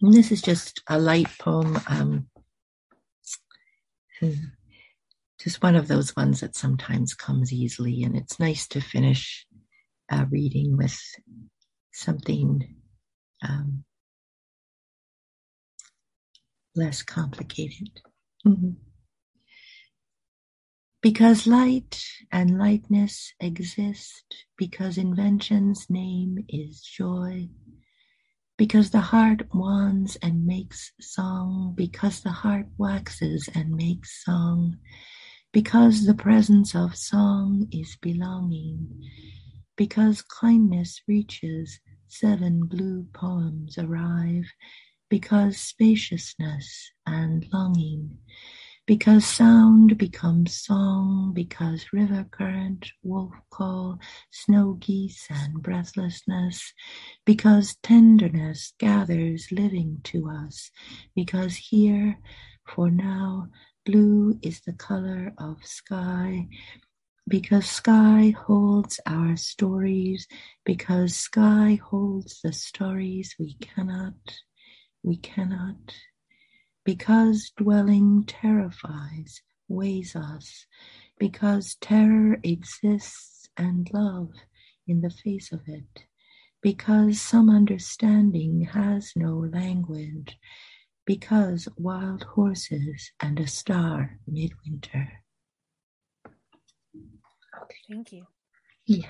And 0.00 0.12
this 0.12 0.32
is 0.32 0.42
just 0.42 0.82
a 0.88 0.98
light 0.98 1.28
poem, 1.38 1.80
um, 1.86 2.26
just 5.40 5.62
one 5.62 5.76
of 5.76 5.86
those 5.86 6.16
ones 6.16 6.40
that 6.40 6.56
sometimes 6.56 7.14
comes 7.14 7.52
easily, 7.52 8.02
and 8.02 8.16
it's 8.16 8.40
nice 8.40 8.66
to 8.68 8.80
finish 8.80 9.46
a 10.10 10.26
reading 10.26 10.76
with 10.76 10.98
something 11.92 12.74
um, 13.48 13.84
less 16.74 17.02
complicated. 17.02 18.00
Mm-hmm. 18.46 18.70
Because 21.00 21.46
light 21.48 22.00
and 22.30 22.58
lightness 22.58 23.32
exist, 23.40 24.46
because 24.56 24.96
invention's 24.96 25.90
name 25.90 26.44
is 26.48 26.80
joy, 26.80 27.48
because 28.56 28.90
the 28.90 29.00
heart 29.00 29.42
wants 29.52 30.16
and 30.22 30.46
makes 30.46 30.92
song, 31.00 31.74
because 31.76 32.20
the 32.20 32.30
heart 32.30 32.66
waxes 32.78 33.48
and 33.52 33.74
makes 33.74 34.22
song, 34.24 34.76
because 35.52 36.06
the 36.06 36.14
presence 36.14 36.74
of 36.74 36.96
song 36.96 37.66
is 37.72 37.96
belonging, 38.00 38.88
because 39.76 40.22
kindness 40.22 41.02
reaches, 41.08 41.80
seven 42.06 42.66
blue 42.66 43.06
poems 43.12 43.76
arrive, 43.76 44.44
because 45.12 45.58
spaciousness 45.58 46.90
and 47.06 47.46
longing, 47.52 48.16
because 48.86 49.26
sound 49.26 49.98
becomes 49.98 50.56
song, 50.56 51.32
because 51.34 51.92
river 51.92 52.24
current, 52.30 52.90
wolf 53.02 53.34
call, 53.50 53.98
snow 54.30 54.72
geese, 54.80 55.26
and 55.28 55.62
breathlessness, 55.62 56.72
because 57.26 57.76
tenderness 57.82 58.72
gathers 58.78 59.48
living 59.52 60.00
to 60.02 60.30
us, 60.30 60.70
because 61.14 61.56
here, 61.56 62.18
for 62.66 62.90
now, 62.90 63.48
blue 63.84 64.38
is 64.40 64.62
the 64.62 64.72
color 64.72 65.34
of 65.36 65.58
sky, 65.62 66.48
because 67.28 67.66
sky 67.66 68.34
holds 68.46 68.98
our 69.04 69.36
stories, 69.36 70.26
because 70.64 71.14
sky 71.14 71.78
holds 71.90 72.40
the 72.40 72.54
stories 72.54 73.34
we 73.38 73.52
cannot 73.60 74.14
we 75.02 75.16
cannot, 75.16 75.94
because 76.84 77.52
dwelling 77.56 78.24
terrifies, 78.26 79.42
weighs 79.68 80.14
us, 80.14 80.66
because 81.18 81.76
terror 81.80 82.38
exists 82.42 83.48
and 83.56 83.88
love 83.92 84.30
in 84.86 85.00
the 85.00 85.10
face 85.10 85.52
of 85.52 85.60
it, 85.66 86.04
because 86.60 87.20
some 87.20 87.48
understanding 87.48 88.68
has 88.72 89.12
no 89.16 89.48
language, 89.52 90.38
because 91.04 91.68
wild 91.76 92.22
horses 92.22 93.12
and 93.20 93.40
a 93.40 93.46
star 93.46 94.18
midwinter. 94.26 95.12
Thank 97.88 98.12
you. 98.12 98.26
Yeah. 98.86 99.06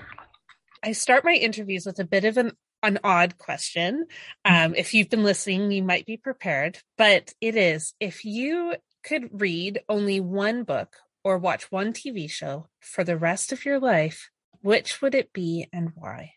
I 0.83 0.91
start 0.91 1.23
my 1.23 1.33
interviews 1.33 1.85
with 1.85 1.99
a 1.99 2.03
bit 2.03 2.25
of 2.25 2.37
an 2.37 2.51
an 2.83 2.99
odd 3.03 3.37
question. 3.37 4.05
Um, 4.45 4.75
if 4.75 4.93
you've 4.93 5.09
been 5.09 5.23
listening, 5.23 5.71
you 5.71 5.81
might 5.81 6.05
be 6.05 6.17
prepared, 6.17 6.79
but 6.97 7.33
it 7.41 7.55
is 7.55 7.93
if 7.99 8.25
you 8.25 8.75
could 9.03 9.29
read 9.31 9.81
only 9.89 10.19
one 10.19 10.63
book 10.63 10.97
or 11.23 11.37
watch 11.37 11.71
one 11.71 11.93
TV 11.93 12.29
show 12.29 12.67
for 12.79 13.03
the 13.03 13.17
rest 13.17 13.51
of 13.51 13.65
your 13.65 13.79
life, 13.79 14.29
which 14.61 15.01
would 15.01 15.15
it 15.15 15.31
be 15.33 15.67
and 15.71 15.91
why? 15.95 16.33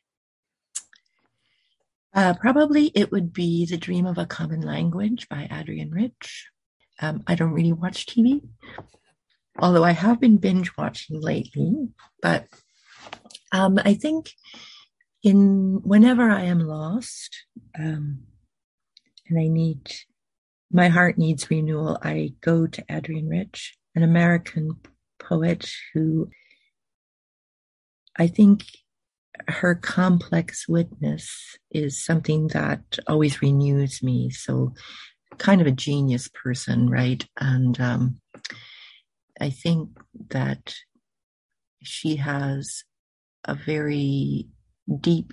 Uh, 2.15 2.35
probably 2.35 2.93
it 2.95 3.13
would 3.13 3.33
be 3.33 3.67
The 3.67 3.77
Dream 3.77 4.07
of 4.07 4.17
a 4.17 4.27
Common 4.27 4.63
Language 4.63 5.29
by 5.29 5.49
Adrienne 5.51 5.91
Rich. 5.91 6.49
Um, 7.01 7.23
I 7.27 7.35
don't 7.35 7.53
really 7.53 7.73
watch 7.73 8.07
TV, 8.07 8.41
although 9.59 9.85
I 9.85 9.91
have 9.91 10.19
been 10.19 10.39
binge 10.39 10.75
watching 10.79 11.21
lately. 11.21 11.89
But 12.23 12.47
um, 13.53 13.79
I 13.85 13.95
think 13.95 14.31
in 15.27 15.81
whenever 15.83 16.31
I 16.31 16.43
am 16.43 16.61
lost 16.61 17.47
um, 17.77 18.21
and 19.29 19.41
I 19.41 19.49
need 19.49 19.93
my 20.71 20.87
heart 20.87 21.19
needs 21.19 21.51
renewal, 21.51 21.99
I 22.01 22.35
go 22.41 22.69
to 22.69 22.85
Adrienne 22.89 23.29
Rich, 23.29 23.77
an 23.97 24.05
American 24.05 24.77
poet 25.19 25.69
who 25.93 26.31
I 28.17 28.29
think 28.29 28.67
her 29.49 29.75
complex 29.75 30.69
witness 30.69 31.59
is 31.73 32.05
something 32.05 32.47
that 32.49 32.83
always 33.09 33.43
renews 33.43 34.05
me. 34.05 34.31
So, 34.31 34.75
kind 35.39 35.61
of 35.61 35.67
a 35.67 35.73
genius 35.73 36.29
person, 36.29 36.89
right? 36.89 37.27
And 37.41 37.81
um, 37.81 38.21
I 39.41 39.51
think 39.51 39.91
that 40.31 40.77
she 41.83 42.17
has 42.17 42.85
a 43.45 43.57
very 43.57 44.47
deep 45.01 45.33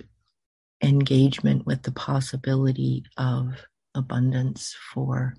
engagement 0.82 1.66
with 1.66 1.82
the 1.82 1.92
possibility 1.92 3.04
of 3.16 3.64
abundance 3.94 4.74
for 4.92 5.34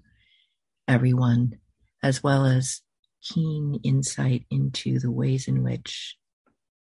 everyone, 0.88 1.58
as 2.01 2.23
well 2.23 2.45
as 2.45 2.82
keen 3.21 3.80
insight 3.84 4.45
into 4.49 4.99
the 4.99 5.12
ways 5.12 5.47
in 5.47 5.63
which 5.63 6.15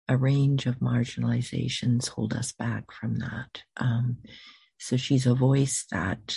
a 0.08 0.18
range 0.18 0.66
of 0.66 0.80
marginalizations 0.80 2.10
hold 2.10 2.34
us 2.34 2.52
back 2.52 2.92
from 2.92 3.18
that. 3.18 3.64
Um, 3.78 4.18
so 4.80 4.98
she's 4.98 5.26
a 5.26 5.36
voice 5.36 5.86
that 5.92 6.36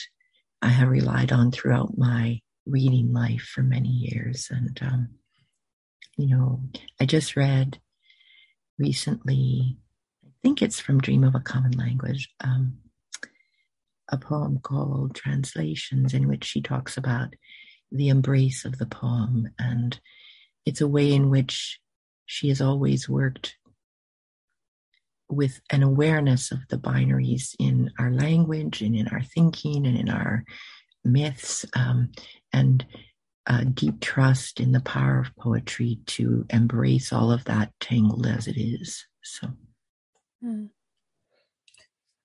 I 0.61 0.69
have 0.69 0.89
relied 0.89 1.33
on 1.33 1.51
throughout 1.51 1.97
my 1.97 2.41
reading 2.67 3.13
life 3.13 3.43
for 3.43 3.63
many 3.63 3.89
years. 3.89 4.49
And, 4.51 4.79
um, 4.83 5.09
you 6.17 6.29
know, 6.29 6.63
I 7.01 7.07
just 7.07 7.37
read 7.37 7.81
recently 8.79 9.79
think 10.43 10.61
it's 10.61 10.81
from 10.81 11.01
Dream 11.01 11.25
of 11.25 11.35
a 11.35 11.41
Common 11.41 11.73
Language, 11.73 12.29
um, 12.41 12.79
a 14.09 14.19
poem 14.19 14.59
called 14.59 15.15
Translations, 15.15 16.13
in 16.13 16.29
which 16.29 16.45
she 16.45 16.61
talks 16.61 16.97
about 16.97 17.35
the 17.91 18.09
embrace 18.09 18.65
of 18.65 18.79
the 18.79 18.87
poem. 18.87 19.49
And 19.59 19.99
it's 20.67 20.81
a 20.81 20.89
way 20.89 21.13
in 21.13 21.31
which 21.31 21.81
she 22.27 22.49
has 22.49 22.61
always 22.61 23.09
worked 23.09 23.57
with 25.29 25.61
an 25.71 25.83
awareness 25.83 26.51
of 26.51 26.59
the 26.69 26.77
binaries 26.77 27.55
in 27.59 27.91
our 27.99 28.11
language 28.11 28.83
and 28.83 28.95
in 28.95 29.09
our 29.09 29.23
thinking 29.23 29.87
and 29.87 29.97
in 29.97 30.11
our 30.11 30.45
myths, 31.05 31.65
um, 31.75 32.11
and 32.53 32.85
a 33.47 33.65
deep 33.65 34.01
trust 34.01 34.61
in 34.61 34.73
the 34.73 34.81
power 34.81 35.19
of 35.19 35.35
poetry 35.37 35.99
to 36.07 36.45
embrace 36.51 37.13
all 37.13 37.33
of 37.33 37.45
that 37.45 37.73
tangled 37.81 38.27
as 38.27 38.47
it 38.47 38.61
is. 38.61 39.07
So. 39.23 39.49
Hmm. 40.43 40.67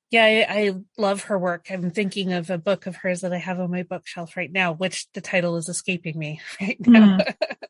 Yeah, 0.10 0.24
I, 0.24 0.46
I, 0.50 0.74
love 0.98 1.24
her 1.24 1.38
work. 1.38 1.68
I'm 1.70 1.92
thinking 1.92 2.32
of 2.32 2.50
a 2.50 2.58
book 2.58 2.86
of 2.86 2.96
hers 2.96 3.22
that 3.22 3.34
I 3.34 3.38
have 3.38 3.60
on 3.60 3.70
my 3.70 3.84
bookshelf 3.84 4.38
right 4.38 4.52
now, 4.52 4.72
which 4.72 5.06
the 5.14 5.20
title 5.20 5.58
is 5.58 5.68
escaping 5.68 6.18
me 6.18 6.40
right 6.62 6.80
now. 6.80 7.18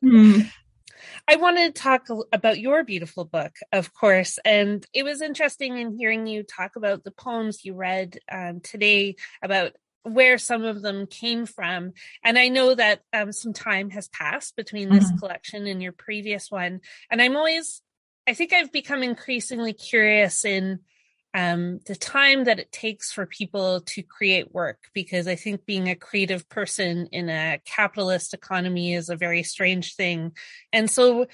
Mm. 0.02 0.04
Mm. 0.04 0.50
I 1.26 1.36
wanted 1.36 1.74
to 1.74 1.82
talk 1.82 2.06
about 2.32 2.60
your 2.60 2.84
beautiful 2.84 3.24
book, 3.24 3.56
of 3.72 3.92
course, 3.92 4.38
and 4.44 4.86
it 4.94 5.02
was 5.02 5.20
interesting 5.20 5.78
in 5.78 5.96
hearing 5.96 6.26
you 6.26 6.42
talk 6.42 6.76
about 6.76 7.04
the 7.04 7.10
poems 7.10 7.64
you 7.64 7.74
read 7.74 8.18
um, 8.30 8.60
today 8.60 9.16
about 9.42 9.72
where 10.04 10.38
some 10.38 10.64
of 10.64 10.80
them 10.80 11.06
came 11.06 11.44
from. 11.44 11.92
And 12.24 12.38
I 12.38 12.48
know 12.48 12.74
that 12.74 13.02
um, 13.12 13.32
some 13.32 13.52
time 13.52 13.90
has 13.90 14.08
passed 14.08 14.56
between 14.56 14.90
this 14.90 15.04
mm-hmm. 15.04 15.18
collection 15.18 15.66
and 15.66 15.82
your 15.82 15.92
previous 15.92 16.50
one, 16.50 16.80
and 17.10 17.20
I'm 17.20 17.36
always 17.36 17.82
I 18.28 18.34
think 18.34 18.52
I've 18.52 18.70
become 18.70 19.02
increasingly 19.02 19.72
curious 19.72 20.44
in 20.44 20.80
um, 21.32 21.80
the 21.86 21.96
time 21.96 22.44
that 22.44 22.58
it 22.58 22.70
takes 22.70 23.10
for 23.10 23.24
people 23.24 23.80
to 23.80 24.02
create 24.02 24.52
work 24.52 24.90
because 24.92 25.26
I 25.26 25.34
think 25.34 25.64
being 25.64 25.88
a 25.88 25.94
creative 25.94 26.46
person 26.50 27.06
in 27.10 27.30
a 27.30 27.58
capitalist 27.64 28.34
economy 28.34 28.92
is 28.92 29.08
a 29.08 29.16
very 29.16 29.42
strange 29.42 29.94
thing. 29.94 30.32
And 30.74 30.90
so, 30.90 31.26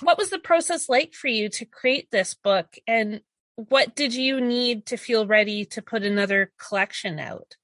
what 0.00 0.18
was 0.18 0.30
the 0.30 0.40
process 0.40 0.88
like 0.88 1.14
for 1.14 1.28
you 1.28 1.48
to 1.50 1.64
create 1.64 2.10
this 2.10 2.34
book? 2.34 2.76
And 2.88 3.20
what 3.54 3.94
did 3.94 4.12
you 4.12 4.40
need 4.40 4.86
to 4.86 4.96
feel 4.96 5.28
ready 5.28 5.64
to 5.66 5.80
put 5.80 6.02
another 6.02 6.50
collection 6.58 7.20
out? 7.20 7.54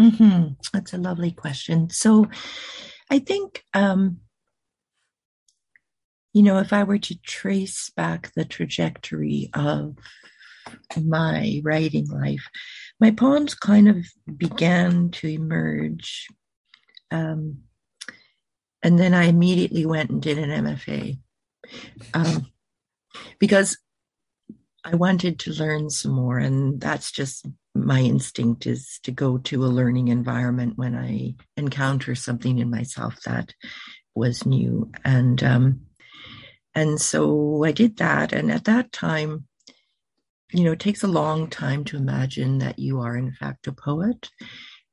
Mm-hmm. 0.00 0.54
That's 0.72 0.94
a 0.94 0.98
lovely 0.98 1.32
question. 1.32 1.90
So, 1.90 2.28
I 3.10 3.18
think 3.18 3.62
um, 3.74 4.20
you 6.34 6.42
know, 6.42 6.58
if 6.58 6.72
I 6.72 6.82
were 6.82 6.98
to 6.98 7.18
trace 7.22 7.90
back 7.96 8.32
the 8.34 8.44
trajectory 8.44 9.50
of 9.54 9.96
my 11.00 11.60
writing 11.62 12.08
life, 12.08 12.46
my 13.00 13.12
poems 13.12 13.54
kind 13.54 13.88
of 13.88 14.04
began 14.36 15.10
to 15.12 15.28
emerge. 15.28 16.26
Um, 17.12 17.58
and 18.82 18.98
then 18.98 19.14
I 19.14 19.24
immediately 19.24 19.86
went 19.86 20.10
and 20.10 20.20
did 20.20 20.38
an 20.38 20.50
MFA 20.50 21.18
um, 22.12 22.50
because 23.38 23.78
I 24.84 24.96
wanted 24.96 25.38
to 25.40 25.52
learn 25.52 25.88
some 25.88 26.12
more. 26.12 26.38
And 26.38 26.80
that's 26.80 27.12
just 27.12 27.46
my 27.76 28.00
instinct 28.00 28.66
is 28.66 28.98
to 29.04 29.12
go 29.12 29.38
to 29.38 29.64
a 29.64 29.66
learning 29.66 30.08
environment 30.08 30.76
when 30.76 30.96
I 30.96 31.36
encounter 31.56 32.16
something 32.16 32.58
in 32.58 32.70
myself 32.70 33.20
that 33.24 33.54
was 34.16 34.44
new. 34.44 34.90
And, 35.04 35.42
um, 35.44 35.80
and 36.74 37.00
so 37.00 37.64
I 37.64 37.72
did 37.72 37.96
that. 37.98 38.32
And 38.32 38.50
at 38.50 38.64
that 38.64 38.92
time, 38.92 39.46
you 40.52 40.64
know, 40.64 40.72
it 40.72 40.80
takes 40.80 41.02
a 41.02 41.08
long 41.08 41.48
time 41.48 41.84
to 41.84 41.96
imagine 41.96 42.58
that 42.58 42.78
you 42.78 43.00
are, 43.00 43.16
in 43.16 43.32
fact, 43.32 43.66
a 43.66 43.72
poet. 43.72 44.30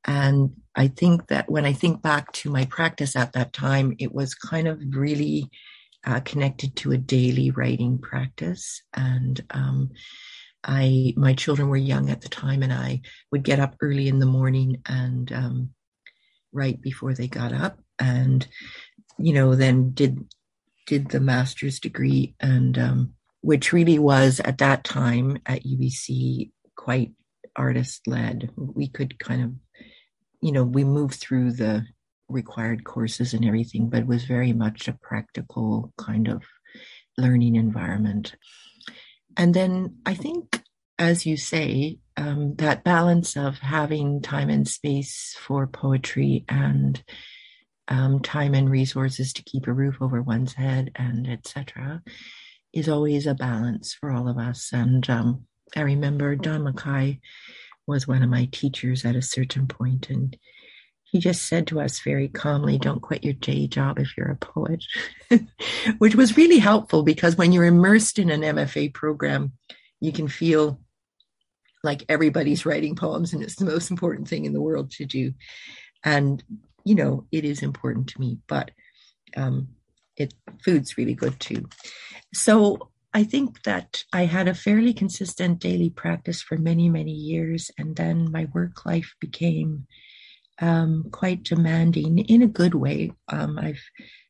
And 0.04 0.50
I 0.74 0.88
think 0.88 1.28
that 1.28 1.50
when 1.50 1.64
I 1.64 1.72
think 1.72 2.02
back 2.02 2.32
to 2.32 2.50
my 2.50 2.64
practice 2.64 3.14
at 3.14 3.32
that 3.34 3.52
time, 3.52 3.94
it 3.98 4.12
was 4.12 4.34
kind 4.34 4.66
of 4.66 4.80
really 4.90 5.48
uh, 6.04 6.20
connected 6.20 6.74
to 6.76 6.92
a 6.92 6.98
daily 6.98 7.50
writing 7.52 7.98
practice. 7.98 8.82
And 8.94 9.40
um, 9.50 9.90
I, 10.64 11.14
my 11.16 11.34
children 11.34 11.68
were 11.68 11.76
young 11.76 12.10
at 12.10 12.20
the 12.20 12.28
time, 12.28 12.62
and 12.62 12.72
I 12.72 13.02
would 13.30 13.44
get 13.44 13.60
up 13.60 13.76
early 13.80 14.08
in 14.08 14.18
the 14.18 14.26
morning 14.26 14.82
and 14.86 15.32
um, 15.32 15.70
write 16.52 16.80
before 16.80 17.14
they 17.14 17.28
got 17.28 17.52
up, 17.52 17.78
and 17.98 18.46
you 19.18 19.32
know, 19.32 19.54
then 19.54 19.92
did 19.92 20.24
did 20.86 21.08
the 21.08 21.20
master's 21.20 21.80
degree 21.80 22.34
and 22.40 22.78
um, 22.78 23.14
which 23.40 23.72
really 23.72 23.98
was 23.98 24.40
at 24.40 24.58
that 24.58 24.84
time 24.84 25.38
at 25.46 25.64
UBC 25.64 26.50
quite 26.76 27.12
artist 27.56 28.06
led. 28.06 28.50
We 28.56 28.88
could 28.88 29.18
kind 29.18 29.42
of, 29.42 29.84
you 30.40 30.52
know, 30.52 30.64
we 30.64 30.84
moved 30.84 31.14
through 31.14 31.52
the 31.52 31.84
required 32.28 32.84
courses 32.84 33.34
and 33.34 33.44
everything, 33.44 33.88
but 33.88 34.06
was 34.06 34.24
very 34.24 34.52
much 34.52 34.88
a 34.88 34.98
practical 35.02 35.92
kind 35.98 36.28
of 36.28 36.42
learning 37.18 37.56
environment. 37.56 38.34
And 39.36 39.54
then 39.54 39.98
I 40.06 40.14
think, 40.14 40.62
as 40.98 41.26
you 41.26 41.36
say, 41.36 41.98
um, 42.16 42.54
that 42.56 42.84
balance 42.84 43.36
of 43.36 43.58
having 43.58 44.20
time 44.20 44.50
and 44.50 44.68
space 44.68 45.36
for 45.38 45.66
poetry 45.66 46.44
and 46.48 47.02
um, 47.88 48.20
time 48.20 48.54
and 48.54 48.70
resources 48.70 49.32
to 49.32 49.42
keep 49.42 49.66
a 49.66 49.72
roof 49.72 49.96
over 50.00 50.22
one's 50.22 50.54
head 50.54 50.92
and 50.94 51.28
etc 51.28 52.02
is 52.72 52.88
always 52.88 53.26
a 53.26 53.34
balance 53.34 53.94
for 53.94 54.10
all 54.10 54.28
of 54.28 54.38
us. 54.38 54.70
And 54.72 55.08
um, 55.10 55.46
I 55.76 55.82
remember 55.82 56.34
Don 56.36 56.62
McKay 56.62 57.20
was 57.86 58.08
one 58.08 58.22
of 58.22 58.30
my 58.30 58.48
teachers 58.50 59.04
at 59.04 59.16
a 59.16 59.22
certain 59.22 59.66
point, 59.66 60.08
and 60.08 60.36
he 61.04 61.18
just 61.18 61.46
said 61.46 61.66
to 61.66 61.80
us 61.80 62.00
very 62.00 62.28
calmly, 62.28 62.78
Don't 62.78 63.02
quit 63.02 63.24
your 63.24 63.34
day 63.34 63.66
job 63.66 63.98
if 63.98 64.16
you're 64.16 64.30
a 64.30 64.36
poet, 64.36 64.84
which 65.98 66.14
was 66.14 66.36
really 66.36 66.58
helpful 66.58 67.02
because 67.02 67.36
when 67.36 67.52
you're 67.52 67.64
immersed 67.64 68.18
in 68.18 68.30
an 68.30 68.40
MFA 68.40 68.94
program, 68.94 69.52
you 70.00 70.12
can 70.12 70.28
feel 70.28 70.80
like 71.84 72.04
everybody's 72.08 72.64
writing 72.64 72.94
poems 72.94 73.32
and 73.32 73.42
it's 73.42 73.56
the 73.56 73.64
most 73.64 73.90
important 73.90 74.28
thing 74.28 74.44
in 74.44 74.52
the 74.52 74.60
world 74.60 74.90
to 74.92 75.04
do. 75.04 75.32
And, 76.04 76.42
you 76.84 76.94
know, 76.94 77.26
it 77.32 77.44
is 77.44 77.62
important 77.62 78.08
to 78.08 78.20
me, 78.20 78.38
but 78.48 78.70
um, 79.36 79.68
it 80.16 80.34
food's 80.64 80.96
really 80.96 81.14
good 81.14 81.38
too. 81.40 81.68
So 82.34 82.90
I 83.14 83.24
think 83.24 83.62
that 83.64 84.04
I 84.12 84.24
had 84.24 84.48
a 84.48 84.54
fairly 84.54 84.94
consistent 84.94 85.58
daily 85.58 85.90
practice 85.90 86.40
for 86.40 86.56
many, 86.56 86.88
many 86.88 87.12
years. 87.12 87.70
And 87.78 87.94
then 87.94 88.30
my 88.32 88.46
work 88.54 88.86
life 88.86 89.14
became 89.20 89.86
um, 90.60 91.08
quite 91.10 91.42
demanding 91.42 92.18
in 92.18 92.42
a 92.42 92.46
good 92.46 92.74
way. 92.74 93.12
Um, 93.28 93.58
I've 93.58 93.82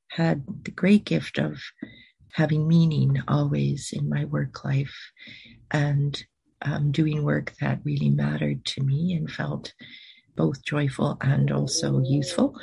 had 0.08 0.44
the 0.64 0.72
great 0.72 1.04
gift 1.04 1.38
of 1.38 1.60
having 2.32 2.66
meaning 2.66 3.22
always 3.28 3.92
in 3.92 4.08
my 4.08 4.24
work 4.24 4.64
life 4.64 4.94
and 5.70 6.22
um, 6.62 6.90
doing 6.90 7.22
work 7.22 7.52
that 7.60 7.80
really 7.84 8.10
mattered 8.10 8.64
to 8.64 8.82
me 8.82 9.12
and 9.12 9.30
felt 9.30 9.74
both 10.36 10.64
joyful 10.64 11.18
and 11.20 11.50
also 11.50 12.00
useful. 12.00 12.58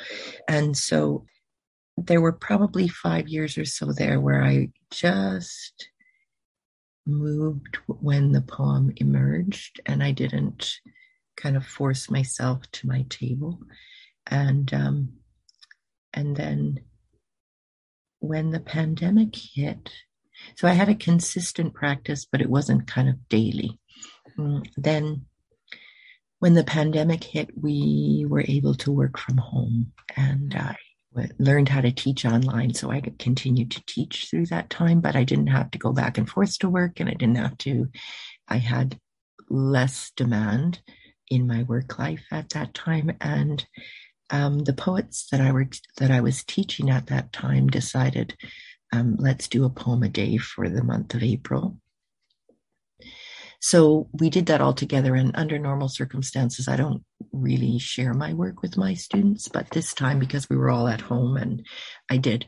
And 0.48 0.76
so 0.76 1.24
there 1.96 2.20
were 2.20 2.32
probably 2.32 2.88
five 2.88 3.28
years 3.28 3.58
or 3.58 3.64
so 3.64 3.92
there 3.92 4.20
where 4.20 4.42
I 4.42 4.70
just 4.90 5.88
moved 7.06 7.78
when 7.86 8.32
the 8.32 8.42
poem 8.42 8.92
emerged 8.96 9.80
and 9.86 10.02
I 10.02 10.12
didn't 10.12 10.80
kind 11.36 11.56
of 11.56 11.66
force 11.66 12.10
myself 12.10 12.62
to 12.72 12.86
my 12.86 13.04
table. 13.08 13.60
And 14.26 14.72
um, 14.72 15.12
and 16.12 16.36
then 16.36 16.80
when 18.18 18.50
the 18.50 18.60
pandemic 18.60 19.34
hit, 19.36 19.90
so 20.56 20.68
I 20.68 20.72
had 20.72 20.88
a 20.88 20.94
consistent 20.94 21.74
practice, 21.74 22.26
but 22.30 22.40
it 22.40 22.50
wasn't 22.50 22.86
kind 22.86 23.08
of 23.08 23.28
daily. 23.28 23.78
Mm, 24.38 24.66
then 24.76 25.26
when 26.40 26.54
the 26.54 26.64
pandemic 26.64 27.22
hit, 27.22 27.50
we 27.56 28.26
were 28.28 28.44
able 28.48 28.74
to 28.74 28.90
work 28.90 29.18
from 29.18 29.36
home 29.36 29.92
and 30.16 30.54
I 30.54 30.76
learned 31.38 31.68
how 31.68 31.82
to 31.82 31.92
teach 31.92 32.24
online. 32.24 32.72
So 32.74 32.90
I 32.90 33.02
continued 33.18 33.70
to 33.72 33.84
teach 33.86 34.28
through 34.28 34.46
that 34.46 34.70
time, 34.70 35.00
but 35.00 35.16
I 35.16 35.24
didn't 35.24 35.48
have 35.48 35.70
to 35.72 35.78
go 35.78 35.92
back 35.92 36.16
and 36.16 36.28
forth 36.28 36.58
to 36.60 36.68
work 36.68 36.98
and 36.98 37.08
I 37.08 37.12
didn't 37.12 37.36
have 37.36 37.58
to, 37.58 37.88
I 38.48 38.56
had 38.56 38.98
less 39.50 40.12
demand 40.16 40.80
in 41.28 41.46
my 41.46 41.62
work 41.64 41.98
life 41.98 42.24
at 42.32 42.48
that 42.50 42.72
time. 42.72 43.16
And 43.20 43.64
um, 44.30 44.60
the 44.60 44.72
poets 44.72 45.26
that 45.30 45.42
I 45.42 45.52
were 45.52 45.68
that 45.98 46.10
I 46.10 46.20
was 46.20 46.42
teaching 46.44 46.88
at 46.88 47.08
that 47.08 47.32
time 47.32 47.68
decided, 47.68 48.34
um, 48.92 49.16
let's 49.18 49.46
do 49.46 49.64
a 49.64 49.70
poem 49.70 50.04
a 50.04 50.08
day 50.08 50.38
for 50.38 50.70
the 50.70 50.84
month 50.84 51.14
of 51.14 51.22
April. 51.22 51.76
So 53.60 54.08
we 54.12 54.30
did 54.30 54.46
that 54.46 54.60
all 54.60 54.72
together. 54.72 55.14
And 55.14 55.32
under 55.34 55.58
normal 55.58 55.88
circumstances, 55.88 56.66
I 56.66 56.76
don't 56.76 57.04
really 57.32 57.78
share 57.78 58.14
my 58.14 58.32
work 58.32 58.62
with 58.62 58.76
my 58.76 58.94
students, 58.94 59.48
but 59.48 59.70
this 59.70 59.92
time 59.92 60.18
because 60.18 60.48
we 60.48 60.56
were 60.56 60.70
all 60.70 60.88
at 60.88 61.02
home 61.02 61.36
and 61.36 61.64
I 62.10 62.16
did. 62.16 62.46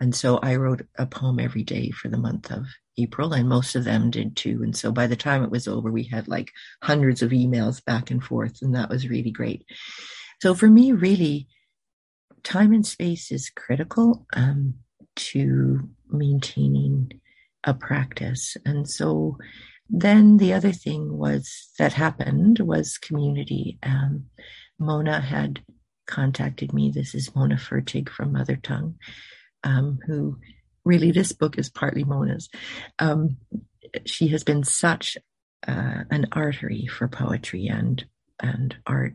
And 0.00 0.14
so 0.14 0.38
I 0.38 0.56
wrote 0.56 0.86
a 0.98 1.06
poem 1.06 1.40
every 1.40 1.62
day 1.62 1.90
for 1.90 2.08
the 2.08 2.18
month 2.18 2.50
of 2.50 2.64
April, 2.98 3.32
and 3.32 3.48
most 3.48 3.76
of 3.76 3.84
them 3.84 4.10
did 4.10 4.36
too. 4.36 4.60
And 4.62 4.76
so 4.76 4.92
by 4.92 5.06
the 5.06 5.16
time 5.16 5.44
it 5.44 5.50
was 5.50 5.68
over, 5.68 5.90
we 5.90 6.04
had 6.04 6.26
like 6.26 6.50
hundreds 6.82 7.22
of 7.22 7.30
emails 7.32 7.84
back 7.84 8.10
and 8.10 8.22
forth, 8.22 8.62
and 8.62 8.74
that 8.74 8.88
was 8.88 9.08
really 9.08 9.30
great. 9.30 9.64
So 10.40 10.54
for 10.54 10.68
me, 10.68 10.92
really, 10.92 11.48
time 12.42 12.72
and 12.72 12.86
space 12.86 13.30
is 13.30 13.50
critical 13.50 14.26
um, 14.34 14.74
to 15.16 15.88
maintaining 16.08 17.20
a 17.64 17.74
practice. 17.74 18.56
And 18.64 18.88
so 18.88 19.36
then 19.90 20.36
the 20.36 20.52
other 20.52 20.72
thing 20.72 21.16
was 21.16 21.70
that 21.78 21.92
happened 21.92 22.60
was 22.60 22.98
community. 22.98 23.78
Um, 23.82 24.26
Mona 24.78 25.20
had 25.20 25.60
contacted 26.06 26.72
me. 26.72 26.90
This 26.90 27.14
is 27.14 27.34
Mona 27.34 27.56
Fertig 27.56 28.08
from 28.08 28.32
Mother 28.32 28.56
Tongue, 28.56 28.96
um, 29.64 29.98
who 30.06 30.38
really 30.84 31.10
this 31.10 31.32
book 31.32 31.58
is 31.58 31.68
partly 31.68 32.04
Mona's. 32.04 32.48
Um, 32.98 33.36
she 34.06 34.28
has 34.28 34.44
been 34.44 34.62
such 34.62 35.18
uh, 35.66 36.04
an 36.10 36.28
artery 36.32 36.86
for 36.86 37.08
poetry 37.08 37.66
and 37.66 38.04
and 38.42 38.74
art 38.86 39.14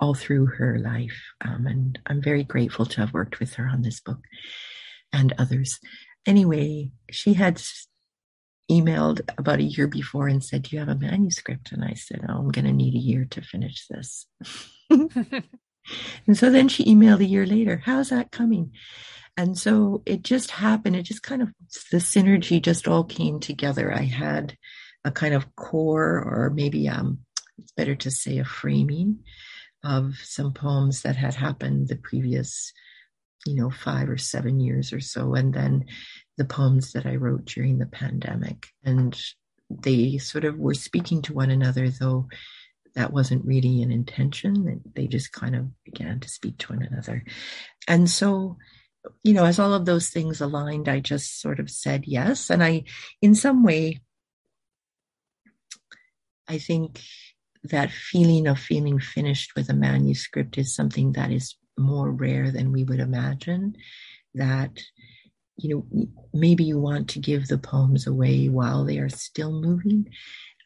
all 0.00 0.14
through 0.14 0.46
her 0.46 0.78
life, 0.78 1.20
um, 1.42 1.66
and 1.66 1.98
I'm 2.06 2.22
very 2.22 2.44
grateful 2.44 2.86
to 2.86 3.00
have 3.00 3.12
worked 3.12 3.40
with 3.40 3.54
her 3.54 3.68
on 3.68 3.82
this 3.82 4.00
book 4.00 4.20
and 5.12 5.34
others. 5.38 5.78
Anyway, 6.26 6.92
she 7.10 7.34
had 7.34 7.60
emailed 8.70 9.20
about 9.38 9.60
a 9.60 9.64
year 9.64 9.86
before 9.86 10.28
and 10.28 10.44
said, 10.44 10.62
Do 10.62 10.76
you 10.76 10.80
have 10.80 10.88
a 10.88 10.94
manuscript? 10.94 11.72
And 11.72 11.84
I 11.84 11.94
said, 11.94 12.24
Oh, 12.28 12.34
I'm 12.34 12.50
going 12.50 12.64
to 12.64 12.72
need 12.72 12.94
a 12.94 12.98
year 12.98 13.26
to 13.30 13.42
finish 13.42 13.86
this. 13.88 14.26
and 14.90 16.34
so 16.34 16.50
then 16.50 16.68
she 16.68 16.84
emailed 16.84 17.20
a 17.20 17.26
year 17.26 17.46
later, 17.46 17.82
How's 17.84 18.10
that 18.10 18.30
coming? 18.30 18.72
And 19.36 19.56
so 19.56 20.02
it 20.04 20.22
just 20.22 20.50
happened. 20.50 20.96
It 20.96 21.04
just 21.04 21.22
kind 21.22 21.42
of, 21.42 21.52
the 21.92 21.98
synergy 21.98 22.60
just 22.60 22.88
all 22.88 23.04
came 23.04 23.38
together. 23.38 23.92
I 23.92 24.02
had 24.02 24.56
a 25.04 25.12
kind 25.12 25.32
of 25.32 25.54
core, 25.54 26.16
or 26.16 26.50
maybe 26.52 26.88
um, 26.88 27.20
it's 27.56 27.72
better 27.72 27.94
to 27.94 28.10
say 28.10 28.38
a 28.38 28.44
framing 28.44 29.20
of 29.84 30.16
some 30.24 30.52
poems 30.52 31.02
that 31.02 31.14
had 31.14 31.34
happened 31.34 31.86
the 31.86 31.96
previous 31.96 32.72
you 33.46 33.54
know, 33.54 33.70
five 33.70 34.08
or 34.08 34.18
seven 34.18 34.60
years 34.60 34.92
or 34.92 35.00
so. 35.00 35.34
And 35.34 35.52
then 35.52 35.86
the 36.38 36.46
poems 36.46 36.92
that 36.92 37.04
I 37.04 37.16
wrote 37.16 37.44
during 37.44 37.78
the 37.78 37.86
pandemic. 37.86 38.68
And 38.82 39.20
they 39.68 40.16
sort 40.16 40.44
of 40.44 40.58
were 40.58 40.74
speaking 40.74 41.20
to 41.22 41.34
one 41.34 41.50
another, 41.50 41.90
though 41.90 42.28
that 42.94 43.12
wasn't 43.12 43.44
really 43.44 43.82
an 43.82 43.92
intention. 43.92 44.80
They 44.94 45.06
just 45.06 45.32
kind 45.32 45.54
of 45.54 45.66
began 45.84 46.20
to 46.20 46.28
speak 46.28 46.58
to 46.58 46.72
one 46.72 46.82
another. 46.82 47.22
And 47.86 48.08
so 48.08 48.56
you 49.22 49.32
know, 49.32 49.44
as 49.44 49.58
all 49.58 49.74
of 49.74 49.84
those 49.84 50.08
things 50.08 50.40
aligned, 50.40 50.88
I 50.88 51.00
just 51.00 51.40
sort 51.40 51.60
of 51.60 51.70
said 51.70 52.04
yes. 52.06 52.50
And 52.50 52.62
I, 52.62 52.84
in 53.22 53.34
some 53.34 53.62
way, 53.62 54.00
I 56.46 56.58
think 56.58 57.02
that 57.64 57.90
feeling 57.90 58.46
of 58.46 58.58
feeling 58.58 58.98
finished 58.98 59.52
with 59.54 59.68
a 59.68 59.74
manuscript 59.74 60.58
is 60.58 60.74
something 60.74 61.12
that 61.12 61.30
is 61.30 61.56
more 61.78 62.10
rare 62.10 62.50
than 62.50 62.72
we 62.72 62.84
would 62.84 63.00
imagine. 63.00 63.76
That, 64.34 64.78
you 65.58 65.84
know, 65.92 66.08
maybe 66.32 66.64
you 66.64 66.78
want 66.78 67.08
to 67.10 67.18
give 67.18 67.48
the 67.48 67.58
poems 67.58 68.06
away 68.06 68.48
while 68.48 68.84
they 68.84 68.98
are 68.98 69.08
still 69.08 69.52
moving. 69.52 70.08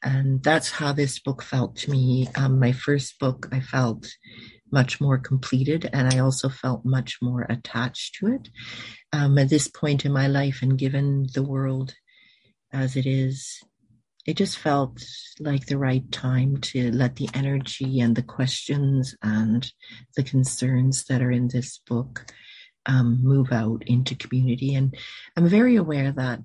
And 0.03 0.43
that's 0.43 0.71
how 0.71 0.93
this 0.93 1.19
book 1.19 1.43
felt 1.43 1.77
to 1.77 1.91
me. 1.91 2.29
Um, 2.37 2.59
my 2.59 2.73
first 2.73 3.19
book, 3.19 3.49
I 3.53 3.61
felt 3.61 4.07
much 4.71 5.01
more 5.01 5.19
completed 5.19 5.89
and 5.93 6.13
I 6.13 6.19
also 6.19 6.49
felt 6.49 6.85
much 6.85 7.19
more 7.23 7.47
attached 7.49 8.17
to 8.17 8.35
it. 8.35 8.49
Um, 9.13 9.39
at 9.39 9.49
this 9.49 9.69
point 9.69 10.05
in 10.05 10.13
my 10.13 10.27
life 10.27 10.61
and 10.63 10.79
given 10.79 11.27
the 11.35 11.43
world 11.43 11.95
as 12.73 12.97
it 12.97 13.07
is, 13.07 13.61
it 14.27 14.37
just 14.37 14.59
felt 14.59 15.03
like 15.41 15.67
the 15.67 15.79
right 15.79 16.11
time 16.13 16.57
to 16.59 16.91
let 16.93 17.17
the 17.17 17.29
energy 17.35 18.01
and 18.01 18.15
the 18.15 18.23
questions 18.23 19.17
and 19.23 19.71
the 20.17 20.23
concerns 20.23 21.05
that 21.05 21.23
are 21.23 21.33
in 21.33 21.49
this 21.49 21.81
book 21.87 22.27
um, 22.87 23.21
move 23.23 23.53
out 23.53 23.83
into 23.87 24.17
community. 24.17 24.75
And 24.75 24.95
I'm 25.37 25.49
very 25.49 25.77
aware 25.77 26.13
that 26.13 26.41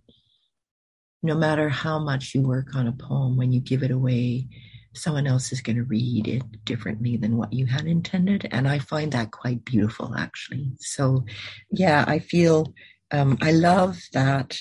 no 1.23 1.35
matter 1.35 1.69
how 1.69 1.99
much 1.99 2.35
you 2.35 2.41
work 2.41 2.75
on 2.75 2.87
a 2.87 2.91
poem, 2.91 3.37
when 3.37 3.51
you 3.51 3.59
give 3.59 3.83
it 3.83 3.91
away, 3.91 4.47
someone 4.93 5.27
else 5.27 5.51
is 5.51 5.61
going 5.61 5.75
to 5.75 5.83
read 5.83 6.27
it 6.27 6.43
differently 6.65 7.17
than 7.17 7.37
what 7.37 7.53
you 7.53 7.65
had 7.65 7.85
intended. 7.85 8.47
And 8.51 8.67
I 8.67 8.79
find 8.79 9.11
that 9.11 9.31
quite 9.31 9.63
beautiful, 9.65 10.15
actually. 10.15 10.71
So, 10.79 11.25
yeah, 11.71 12.03
I 12.07 12.19
feel 12.19 12.73
um, 13.11 13.37
I 13.41 13.51
love 13.51 13.99
that 14.13 14.57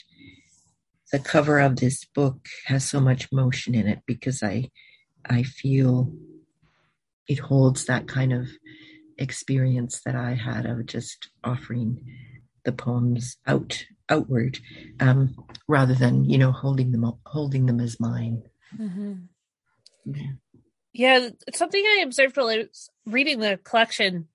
the 1.12 1.18
cover 1.18 1.58
of 1.58 1.76
this 1.76 2.04
book 2.04 2.48
has 2.66 2.84
so 2.88 3.00
much 3.00 3.32
motion 3.32 3.74
in 3.74 3.86
it 3.86 4.00
because 4.06 4.42
I 4.42 4.70
I 5.28 5.42
feel 5.42 6.12
it 7.28 7.38
holds 7.38 7.86
that 7.86 8.06
kind 8.06 8.32
of 8.32 8.48
experience 9.18 10.00
that 10.04 10.14
I 10.14 10.34
had 10.34 10.66
of 10.66 10.86
just 10.86 11.28
offering 11.42 12.04
the 12.64 12.72
poems 12.72 13.36
out 13.46 13.86
outward 14.08 14.58
um, 15.00 15.34
rather 15.66 15.94
than 15.94 16.28
you 16.28 16.38
know 16.38 16.52
holding 16.52 16.92
them 16.92 17.04
up, 17.04 17.18
holding 17.24 17.66
them 17.66 17.80
as 17.80 17.98
mine. 18.00 18.42
Mm-hmm. 18.78 19.12
Yeah. 20.04 20.32
yeah, 20.92 21.28
something 21.54 21.82
I 21.84 22.02
observed 22.04 22.36
while 22.36 22.48
I 22.48 22.58
was 22.58 22.90
reading 23.06 23.40
the 23.40 23.58
collection 23.62 24.28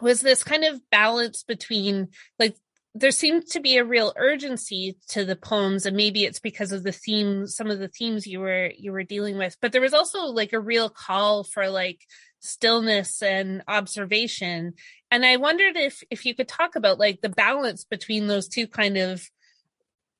was 0.00 0.20
this 0.20 0.44
kind 0.44 0.64
of 0.64 0.80
balance 0.90 1.42
between 1.42 2.08
like 2.38 2.56
there 2.94 3.10
seemed 3.10 3.46
to 3.46 3.60
be 3.60 3.76
a 3.76 3.84
real 3.84 4.14
urgency 4.16 4.96
to 5.08 5.24
the 5.24 5.36
poems 5.36 5.84
and 5.84 5.96
maybe 5.96 6.24
it's 6.24 6.38
because 6.38 6.72
of 6.72 6.82
the 6.82 6.92
theme 6.92 7.46
some 7.46 7.70
of 7.70 7.78
the 7.78 7.88
themes 7.88 8.26
you 8.26 8.40
were 8.40 8.70
you 8.78 8.92
were 8.92 9.02
dealing 9.02 9.36
with 9.36 9.56
but 9.60 9.72
there 9.72 9.80
was 9.82 9.92
also 9.92 10.24
like 10.24 10.52
a 10.52 10.60
real 10.60 10.88
call 10.88 11.44
for 11.44 11.68
like 11.68 12.00
stillness 12.40 13.22
and 13.22 13.62
observation. 13.68 14.74
And 15.10 15.24
i 15.24 15.36
wondered 15.36 15.76
if 15.76 16.02
if 16.10 16.24
you 16.24 16.34
could 16.34 16.48
talk 16.48 16.76
about 16.76 16.98
like 16.98 17.20
the 17.20 17.28
balance 17.28 17.84
between 17.84 18.26
those 18.26 18.48
two 18.48 18.66
kind 18.66 18.96
of 18.96 19.28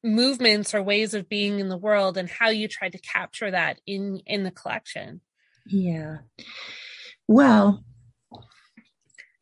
movements 0.04 0.74
or 0.74 0.82
ways 0.82 1.14
of 1.14 1.28
being 1.28 1.58
in 1.58 1.68
the 1.68 1.76
world 1.76 2.16
and 2.16 2.30
how 2.30 2.48
you 2.48 2.68
tried 2.68 2.92
to 2.92 2.98
capture 2.98 3.50
that 3.50 3.80
in 3.86 4.20
in 4.26 4.44
the 4.44 4.50
collection. 4.50 5.20
Yeah. 5.66 6.18
Well 7.28 7.82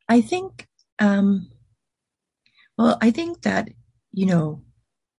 i 0.06 0.20
think 0.20 0.66
um 0.98 1.48
well, 2.76 2.98
I 3.00 3.10
think 3.10 3.42
that, 3.42 3.68
you 4.12 4.26
know, 4.26 4.62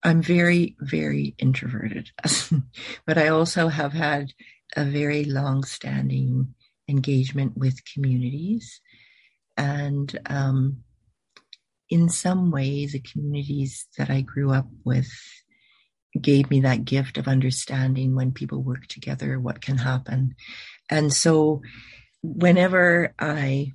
I'm 0.03 0.21
very, 0.21 0.75
very 0.79 1.35
introverted, 1.37 2.11
but 3.05 3.17
I 3.17 3.29
also 3.29 3.69
have 3.69 3.93
had 3.93 4.33
a 4.75 4.83
very 4.83 5.23
long 5.23 5.63
standing 5.63 6.53
engagement 6.87 7.57
with 7.57 7.85
communities. 7.93 8.81
And 9.57 10.17
um, 10.27 10.83
in 11.89 12.09
some 12.09 12.51
ways, 12.51 12.93
the 12.93 12.99
communities 12.99 13.87
that 13.97 14.09
I 14.09 14.21
grew 14.21 14.51
up 14.51 14.67
with 14.83 15.09
gave 16.21 16.49
me 16.49 16.61
that 16.61 16.85
gift 16.85 17.17
of 17.17 17.27
understanding 17.27 18.15
when 18.15 18.31
people 18.31 18.61
work 18.61 18.87
together, 18.87 19.39
what 19.39 19.61
can 19.61 19.77
happen. 19.77 20.35
And 20.89 21.11
so 21.13 21.61
whenever 22.21 23.13
I 23.19 23.73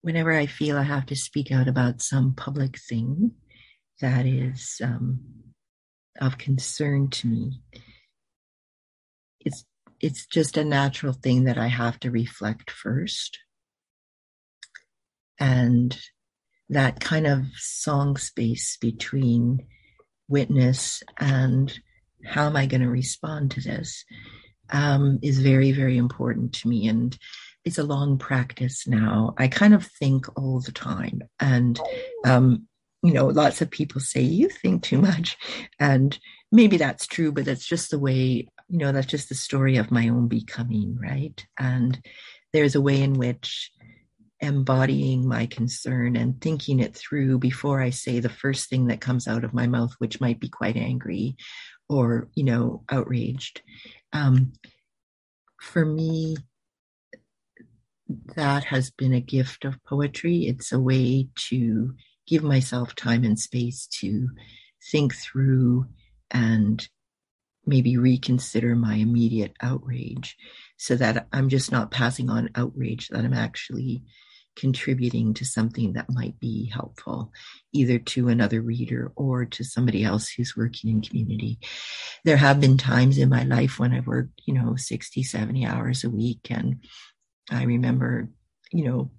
whenever 0.00 0.32
I 0.32 0.46
feel 0.46 0.78
I 0.78 0.84
have 0.84 1.06
to 1.06 1.16
speak 1.16 1.50
out 1.50 1.68
about 1.68 2.00
some 2.00 2.32
public 2.34 2.78
thing 2.78 3.32
that 4.00 4.26
is 4.26 4.80
um, 4.82 5.20
of 6.20 6.38
concern 6.38 7.10
to 7.10 7.26
me, 7.26 7.60
it's 9.40 9.64
it's 10.00 10.26
just 10.26 10.56
a 10.56 10.64
natural 10.64 11.12
thing 11.12 11.44
that 11.44 11.58
I 11.58 11.68
have 11.68 11.98
to 12.00 12.10
reflect 12.10 12.70
first. 12.70 13.38
And 15.40 15.98
that 16.68 17.00
kind 17.00 17.26
of 17.26 17.44
song 17.56 18.16
space 18.16 18.76
between 18.80 19.66
witness 20.28 21.02
and 21.18 21.78
how 22.24 22.46
am 22.46 22.56
I 22.56 22.66
going 22.66 22.82
to 22.82 22.88
respond 22.88 23.52
to 23.52 23.60
this 23.60 24.04
um, 24.70 25.18
is 25.22 25.40
very, 25.40 25.72
very 25.72 25.96
important 25.96 26.52
to 26.54 26.68
me. 26.68 26.88
And 26.88 27.16
it's 27.64 27.78
a 27.78 27.84
long 27.84 28.18
practice 28.18 28.86
now. 28.86 29.34
I 29.38 29.48
kind 29.48 29.74
of 29.74 29.86
think 29.86 30.26
all 30.36 30.60
the 30.60 30.72
time. 30.72 31.22
And, 31.40 31.80
um, 32.24 32.66
you 33.02 33.12
know, 33.12 33.26
lots 33.26 33.62
of 33.62 33.70
people 33.70 34.00
say, 34.00 34.20
you 34.20 34.48
think 34.48 34.82
too 34.82 34.98
much. 34.98 35.36
And 35.78 36.18
maybe 36.50 36.76
that's 36.76 37.06
true, 37.06 37.32
but 37.32 37.44
that's 37.44 37.66
just 37.66 37.90
the 37.90 37.98
way, 37.98 38.48
you 38.68 38.78
know, 38.78 38.92
that's 38.92 39.06
just 39.06 39.28
the 39.28 39.34
story 39.34 39.76
of 39.76 39.90
my 39.90 40.08
own 40.08 40.28
becoming, 40.28 40.98
right? 41.00 41.44
And 41.58 41.98
there's 42.52 42.74
a 42.74 42.80
way 42.80 43.02
in 43.02 43.14
which 43.14 43.72
embodying 44.40 45.26
my 45.26 45.46
concern 45.46 46.16
and 46.16 46.40
thinking 46.40 46.78
it 46.78 46.94
through 46.94 47.38
before 47.38 47.80
I 47.80 47.90
say 47.90 48.20
the 48.20 48.28
first 48.28 48.68
thing 48.68 48.86
that 48.86 49.00
comes 49.00 49.26
out 49.26 49.42
of 49.42 49.54
my 49.54 49.66
mouth, 49.66 49.94
which 49.98 50.20
might 50.20 50.38
be 50.38 50.48
quite 50.48 50.76
angry 50.76 51.36
or, 51.88 52.28
you 52.34 52.44
know, 52.44 52.84
outraged. 52.90 53.62
Um, 54.12 54.52
for 55.60 55.84
me, 55.84 56.36
that 58.36 58.64
has 58.64 58.90
been 58.90 59.12
a 59.12 59.20
gift 59.20 59.64
of 59.64 59.82
poetry. 59.84 60.46
It's 60.46 60.72
a 60.72 60.80
way 60.80 61.28
to 61.48 61.94
give 62.26 62.42
myself 62.42 62.94
time 62.94 63.24
and 63.24 63.38
space 63.38 63.86
to 63.86 64.28
think 64.92 65.14
through 65.14 65.86
and 66.30 66.86
maybe 67.68 67.98
reconsider 67.98 68.74
my 68.74 68.94
immediate 68.94 69.52
outrage 69.62 70.36
so 70.78 70.96
that 70.96 71.28
I'm 71.32 71.48
just 71.48 71.70
not 71.70 71.90
passing 71.90 72.30
on 72.30 72.50
outrage, 72.54 73.08
that 73.08 73.24
I'm 73.24 73.34
actually 73.34 74.04
contributing 74.56 75.34
to 75.34 75.44
something 75.44 75.92
that 75.92 76.10
might 76.10 76.38
be 76.40 76.68
helpful, 76.68 77.30
either 77.72 77.98
to 77.98 78.28
another 78.28 78.60
reader 78.60 79.12
or 79.14 79.44
to 79.44 79.62
somebody 79.62 80.02
else 80.02 80.28
who's 80.28 80.56
working 80.56 80.90
in 80.90 81.00
community. 81.00 81.60
There 82.24 82.38
have 82.38 82.60
been 82.60 82.76
times 82.76 83.18
in 83.18 83.28
my 83.28 83.44
life 83.44 83.78
when 83.78 83.92
I've 83.92 84.08
worked, 84.08 84.40
you 84.46 84.54
know, 84.54 84.74
60, 84.74 85.22
70 85.22 85.64
hours 85.64 86.02
a 86.02 86.10
week 86.10 86.48
and 86.50 86.80
I 87.50 87.64
remember, 87.64 88.30
you 88.72 88.84
know, 88.84 89.10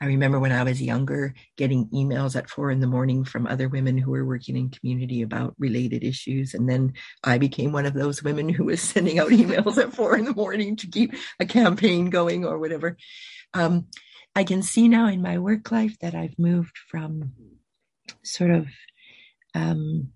I 0.00 0.06
remember 0.06 0.38
when 0.38 0.52
I 0.52 0.62
was 0.62 0.82
younger 0.82 1.34
getting 1.56 1.88
emails 1.88 2.36
at 2.36 2.50
four 2.50 2.70
in 2.70 2.80
the 2.80 2.86
morning 2.86 3.24
from 3.24 3.46
other 3.46 3.68
women 3.68 3.96
who 3.96 4.10
were 4.10 4.24
working 4.24 4.56
in 4.56 4.70
community 4.70 5.22
about 5.22 5.54
related 5.58 6.02
issues. 6.02 6.54
And 6.54 6.68
then 6.68 6.94
I 7.22 7.38
became 7.38 7.72
one 7.72 7.86
of 7.86 7.94
those 7.94 8.22
women 8.22 8.48
who 8.48 8.64
was 8.64 8.80
sending 8.82 9.18
out 9.18 9.30
emails 9.30 9.78
at 9.78 9.94
four 9.94 10.16
in 10.16 10.24
the 10.24 10.34
morning 10.34 10.76
to 10.76 10.86
keep 10.86 11.14
a 11.38 11.46
campaign 11.46 12.10
going 12.10 12.44
or 12.44 12.58
whatever. 12.58 12.96
Um, 13.52 13.86
I 14.34 14.44
can 14.44 14.62
see 14.62 14.88
now 14.88 15.06
in 15.08 15.22
my 15.22 15.38
work 15.38 15.70
life 15.70 15.96
that 16.00 16.14
I've 16.14 16.38
moved 16.38 16.76
from 16.90 17.32
sort 18.24 18.50
of, 18.50 18.66
um, 19.54 20.08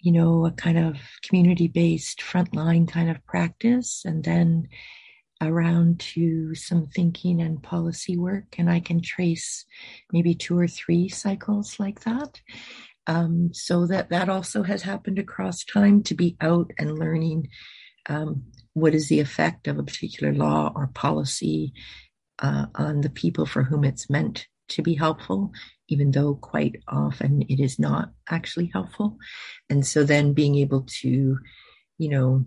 you 0.00 0.12
know, 0.12 0.46
a 0.46 0.52
kind 0.52 0.78
of 0.78 0.96
community 1.22 1.68
based 1.68 2.20
frontline 2.20 2.88
kind 2.88 3.10
of 3.10 3.24
practice 3.26 4.02
and 4.06 4.24
then 4.24 4.68
around 5.40 6.00
to 6.00 6.54
some 6.54 6.86
thinking 6.86 7.40
and 7.40 7.62
policy 7.62 8.16
work, 8.16 8.56
and 8.58 8.70
I 8.70 8.80
can 8.80 9.00
trace 9.00 9.64
maybe 10.12 10.34
two 10.34 10.58
or 10.58 10.68
three 10.68 11.08
cycles 11.08 11.78
like 11.78 12.00
that. 12.00 12.40
Um, 13.06 13.50
so 13.52 13.86
that 13.86 14.10
that 14.10 14.28
also 14.28 14.62
has 14.62 14.82
happened 14.82 15.18
across 15.18 15.64
time 15.64 16.02
to 16.04 16.14
be 16.14 16.36
out 16.40 16.70
and 16.78 16.98
learning 16.98 17.48
um, 18.08 18.44
what 18.74 18.94
is 18.94 19.08
the 19.08 19.20
effect 19.20 19.66
of 19.66 19.78
a 19.78 19.82
particular 19.82 20.32
law 20.32 20.72
or 20.74 20.88
policy 20.88 21.72
uh, 22.38 22.66
on 22.74 23.00
the 23.00 23.10
people 23.10 23.46
for 23.46 23.62
whom 23.62 23.84
it's 23.84 24.10
meant 24.10 24.46
to 24.68 24.82
be 24.82 24.94
helpful, 24.94 25.52
even 25.88 26.10
though 26.10 26.34
quite 26.34 26.76
often 26.88 27.42
it 27.42 27.60
is 27.60 27.78
not 27.78 28.10
actually 28.28 28.70
helpful. 28.72 29.16
And 29.68 29.84
so 29.86 30.04
then 30.04 30.32
being 30.32 30.56
able 30.56 30.86
to, 31.00 31.38
you 31.98 32.08
know, 32.08 32.44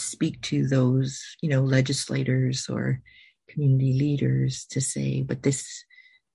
speak 0.00 0.40
to 0.42 0.66
those, 0.66 1.22
you 1.40 1.50
know, 1.50 1.62
legislators 1.62 2.68
or 2.68 3.00
community 3.48 3.92
leaders 3.92 4.64
to 4.70 4.80
say, 4.80 5.22
but 5.22 5.42
this 5.42 5.84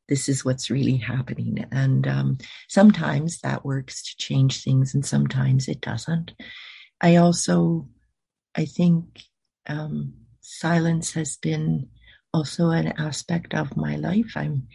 this 0.08 0.30
is 0.30 0.46
what's 0.46 0.70
really 0.70 0.98
happening. 0.98 1.66
And 1.72 2.08
um, 2.08 2.38
sometimes 2.70 3.40
that 3.40 3.66
works 3.66 4.04
to 4.04 4.18
change 4.18 4.64
things, 4.64 4.94
and 4.94 5.06
sometimes 5.06 5.68
it 5.68 5.82
doesn't. 5.82 6.34
I 7.02 7.16
also, 7.16 7.90
I 8.56 8.66
think, 8.66 9.24
um, 9.68 10.14
silence 10.42 11.14
has 11.14 11.38
been 11.38 11.90
also 12.34 12.70
an 12.70 12.94
aspect 13.00 13.54
of 13.56 13.76
my 13.76 13.96
life. 13.96 14.34
I'm, 14.36 14.68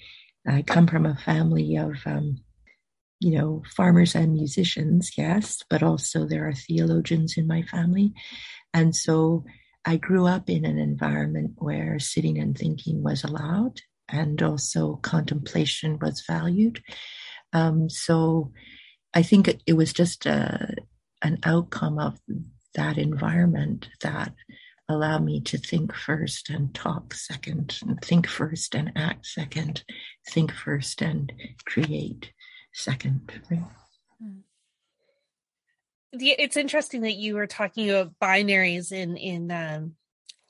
I 0.46 0.62
come 0.62 0.87
from 0.87 1.07
a 1.07 1.14
family 1.14 1.76
of, 1.76 1.96
um, 2.07 2.40
you 3.20 3.38
know, 3.38 3.62
farmers 3.76 4.14
and 4.14 4.33
musicians, 4.33 5.12
yes, 5.16 5.62
but 5.68 5.83
also 5.83 6.24
there 6.24 6.48
are 6.48 6.55
theologians 6.55 7.37
in 7.37 7.46
my 7.46 7.62
family, 7.62 8.14
and 8.72 8.94
so 8.94 9.44
I 9.85 9.96
grew 9.96 10.26
up 10.26 10.50
in 10.50 10.64
an 10.64 10.78
environment 10.78 11.52
where 11.56 11.98
sitting 11.98 12.38
and 12.38 12.56
thinking 12.56 13.02
was 13.02 13.24
allowed 13.24 13.80
and 14.09 14.42
also 14.42 14.96
contemplation 14.96 15.98
was 16.00 16.24
valued. 16.26 16.83
Um, 17.52 17.88
so 17.88 18.52
I 19.14 19.22
think 19.22 19.48
it, 19.66 19.72
was 19.72 19.92
just 19.92 20.26
a, 20.26 20.74
an 21.22 21.38
outcome 21.44 21.98
of 21.98 22.18
that 22.74 22.98
environment 22.98 23.88
that 24.02 24.33
allowed 24.88 25.24
me 25.24 25.40
to 25.40 25.59
think 25.59 25.94
first 25.94 26.50
and 26.50 26.74
talk 26.74 27.14
second, 27.14 27.78
and 27.83 28.00
think 28.02 28.26
first 28.26 28.74
and 28.74 28.92
act 28.96 29.26
second, 29.26 29.85
think 30.28 30.52
first 30.52 31.00
and 31.00 31.33
create 31.64 32.33
second. 32.72 33.33
Right? 33.50 33.61
Hmm. 36.12 36.18
It's 36.20 36.57
interesting 36.57 37.03
that 37.03 37.16
you 37.16 37.35
were 37.35 37.46
talking 37.46 37.90
about 37.90 38.12
binaries 38.20 38.92
in 38.92 39.16
in 39.16 39.51
um, 39.51 39.94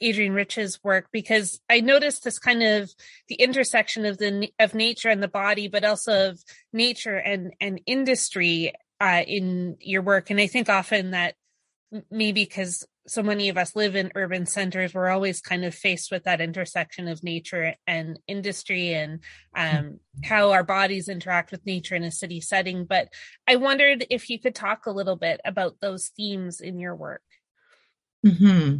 Adrienne 0.02 0.32
Rich's 0.32 0.82
work 0.82 1.08
because 1.12 1.60
I 1.68 1.80
noticed 1.80 2.24
this 2.24 2.38
kind 2.38 2.62
of 2.62 2.90
the 3.28 3.36
intersection 3.36 4.06
of 4.06 4.18
the 4.18 4.52
of 4.58 4.74
nature 4.74 5.08
and 5.08 5.22
the 5.22 5.28
body, 5.28 5.68
but 5.68 5.84
also 5.84 6.30
of 6.30 6.42
nature 6.72 7.16
and 7.16 7.52
and 7.60 7.80
industry 7.86 8.72
uh, 9.00 9.22
in 9.26 9.76
your 9.80 10.02
work. 10.02 10.30
And 10.30 10.40
I 10.40 10.46
think 10.46 10.68
often 10.68 11.12
that 11.12 11.34
maybe 12.10 12.44
because 12.44 12.86
so 13.10 13.24
many 13.24 13.48
of 13.48 13.58
us 13.58 13.74
live 13.74 13.96
in 13.96 14.12
urban 14.14 14.46
centers, 14.46 14.94
we're 14.94 15.08
always 15.08 15.40
kind 15.40 15.64
of 15.64 15.74
faced 15.74 16.12
with 16.12 16.22
that 16.22 16.40
intersection 16.40 17.08
of 17.08 17.24
nature 17.24 17.74
and 17.84 18.20
industry 18.28 18.94
and 18.94 19.18
um, 19.56 19.98
how 20.22 20.52
our 20.52 20.62
bodies 20.62 21.08
interact 21.08 21.50
with 21.50 21.66
nature 21.66 21.96
in 21.96 22.04
a 22.04 22.12
city 22.12 22.40
setting. 22.40 22.84
But 22.84 23.08
I 23.48 23.56
wondered 23.56 24.06
if 24.10 24.30
you 24.30 24.38
could 24.38 24.54
talk 24.54 24.86
a 24.86 24.92
little 24.92 25.16
bit 25.16 25.40
about 25.44 25.80
those 25.80 26.12
themes 26.16 26.60
in 26.60 26.78
your 26.78 26.94
work. 26.94 27.22
Hmm. 28.24 28.76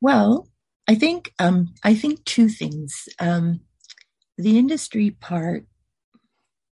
Well, 0.00 0.48
I 0.86 0.94
think 0.94 1.32
um, 1.40 1.74
I 1.82 1.96
think 1.96 2.24
two 2.24 2.48
things. 2.48 3.08
Um, 3.18 3.62
the 4.38 4.58
industry 4.58 5.10
part, 5.10 5.66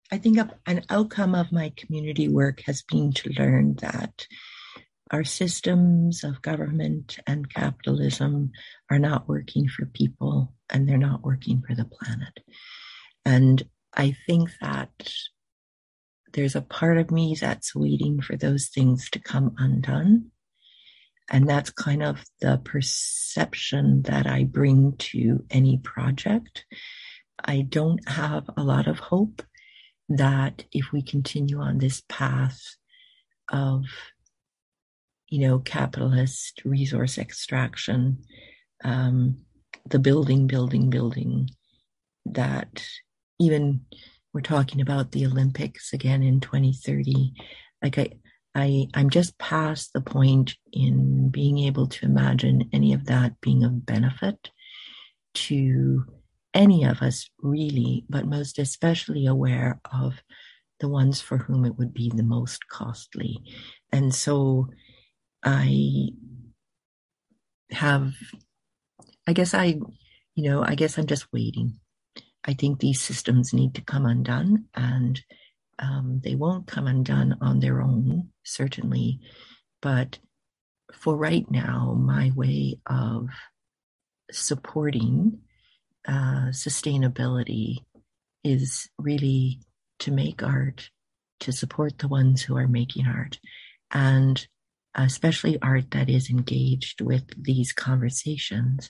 I 0.09 0.19
think 0.19 0.39
an 0.65 0.83
outcome 0.89 1.35
of 1.35 1.51
my 1.51 1.73
community 1.75 2.29
work 2.29 2.61
has 2.61 2.81
been 2.81 3.11
to 3.11 3.33
learn 3.37 3.75
that 3.81 4.25
our 5.11 5.23
systems 5.23 6.23
of 6.23 6.41
government 6.41 7.19
and 7.25 7.53
capitalism 7.53 8.51
are 8.89 8.99
not 8.99 9.27
working 9.27 9.67
for 9.67 9.85
people 9.85 10.53
and 10.69 10.87
they're 10.87 10.97
not 10.97 11.23
working 11.23 11.63
for 11.65 11.75
the 11.75 11.85
planet. 11.85 12.39
And 13.25 13.63
I 13.93 14.15
think 14.25 14.51
that 14.61 14.89
there's 16.33 16.55
a 16.55 16.61
part 16.61 16.97
of 16.97 17.11
me 17.11 17.37
that's 17.39 17.75
waiting 17.75 18.21
for 18.21 18.35
those 18.35 18.67
things 18.67 19.09
to 19.11 19.19
come 19.19 19.55
undone. 19.57 20.31
And 21.29 21.47
that's 21.47 21.69
kind 21.71 22.03
of 22.03 22.23
the 22.41 22.61
perception 22.63 24.03
that 24.03 24.27
I 24.27 24.43
bring 24.43 24.95
to 24.97 25.43
any 25.49 25.77
project. 25.77 26.65
I 27.43 27.61
don't 27.61 28.07
have 28.07 28.49
a 28.55 28.63
lot 28.63 28.87
of 28.87 28.99
hope 28.99 29.41
that 30.09 30.63
if 30.71 30.91
we 30.91 31.01
continue 31.01 31.59
on 31.59 31.77
this 31.77 32.01
path 32.07 32.61
of, 33.51 33.83
you 35.29 35.47
know, 35.47 35.59
capitalist 35.59 36.61
resource 36.63 37.17
extraction, 37.17 38.23
um, 38.83 39.37
the 39.89 39.99
building, 39.99 40.47
building, 40.47 40.89
building, 40.89 41.49
that 42.25 42.85
even 43.39 43.81
we're 44.33 44.41
talking 44.41 44.81
about 44.81 45.11
the 45.11 45.25
Olympics 45.25 45.93
again 45.93 46.23
in 46.23 46.39
2030. 46.39 47.33
Like 47.81 47.97
I, 47.97 48.09
I, 48.55 48.87
I'm 48.93 49.09
just 49.09 49.37
past 49.37 49.93
the 49.93 50.01
point 50.01 50.55
in 50.71 51.29
being 51.29 51.59
able 51.59 51.87
to 51.87 52.05
imagine 52.05 52.69
any 52.73 52.93
of 52.93 53.05
that 53.05 53.39
being 53.41 53.63
of 53.63 53.85
benefit 53.85 54.49
to 55.33 56.05
any 56.53 56.83
of 56.83 57.01
us, 57.01 57.29
really, 57.41 58.05
but 58.09 58.25
most 58.25 58.57
especially 58.57 59.27
aware 59.27 59.79
of 59.91 60.21
the 60.79 60.87
ones 60.87 61.21
for 61.21 61.37
whom 61.37 61.65
it 61.65 61.77
would 61.77 61.93
be 61.93 62.11
the 62.13 62.23
most 62.23 62.67
costly. 62.67 63.37
And 63.91 64.13
so 64.13 64.67
I 65.47 66.09
have, 67.71 68.13
I 69.25 69.31
guess 69.31 69.53
I, 69.53 69.79
you 70.35 70.43
know, 70.43 70.61
I 70.61 70.75
guess 70.75 70.97
I'm 70.97 71.07
just 71.07 71.25
waiting. 71.31 71.79
I 72.43 72.53
think 72.53 72.79
these 72.79 72.99
systems 72.99 73.53
need 73.53 73.73
to 73.75 73.81
come 73.81 74.05
undone 74.05 74.65
and 74.75 75.21
um, 75.79 76.19
they 76.21 76.35
won't 76.35 76.67
come 76.67 76.85
undone 76.85 77.37
on 77.39 77.61
their 77.61 77.81
own, 77.81 78.29
certainly. 78.43 79.21
But 79.81 80.19
for 80.93 81.15
right 81.15 81.49
now, 81.49 81.95
my 81.97 82.31
way 82.35 82.79
of 82.85 83.29
supporting 84.31 85.39
uh, 86.05 86.51
sustainability 86.51 87.77
is 88.43 88.89
really 88.99 89.61
to 89.99 90.11
make 90.11 90.43
art, 90.43 90.89
to 91.39 91.53
support 91.53 91.99
the 91.99 92.09
ones 92.09 92.41
who 92.41 92.57
are 92.57 92.67
making 92.67 93.07
art, 93.07 93.39
and 93.91 94.45
especially 94.97 95.61
art 95.61 95.91
that 95.91 96.09
is 96.09 96.29
engaged 96.29 97.01
with 97.01 97.23
these 97.41 97.71
conversations. 97.71 98.89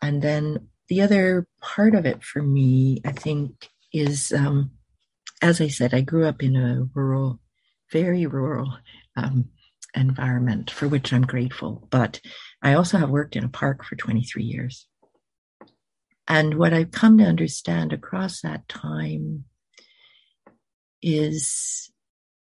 And 0.00 0.22
then 0.22 0.68
the 0.88 1.02
other 1.02 1.46
part 1.60 1.94
of 1.94 2.06
it 2.06 2.22
for 2.22 2.42
me, 2.42 3.00
I 3.04 3.12
think, 3.12 3.68
is 3.92 4.32
um, 4.32 4.72
as 5.42 5.60
I 5.60 5.68
said, 5.68 5.92
I 5.92 6.00
grew 6.00 6.26
up 6.26 6.42
in 6.42 6.56
a 6.56 6.88
rural, 6.94 7.40
very 7.90 8.26
rural 8.26 8.78
um, 9.16 9.46
environment 9.94 10.70
for 10.70 10.88
which 10.88 11.12
I'm 11.12 11.22
grateful. 11.22 11.86
But 11.90 12.20
I 12.62 12.74
also 12.74 12.96
have 12.98 13.10
worked 13.10 13.34
in 13.36 13.44
a 13.44 13.48
park 13.48 13.84
for 13.84 13.96
23 13.96 14.44
years. 14.44 14.86
And 16.28 16.56
what 16.56 16.72
I've 16.72 16.92
come 16.92 17.18
to 17.18 17.24
understand 17.24 17.92
across 17.92 18.40
that 18.40 18.68
time 18.68 19.44
is 21.02 21.90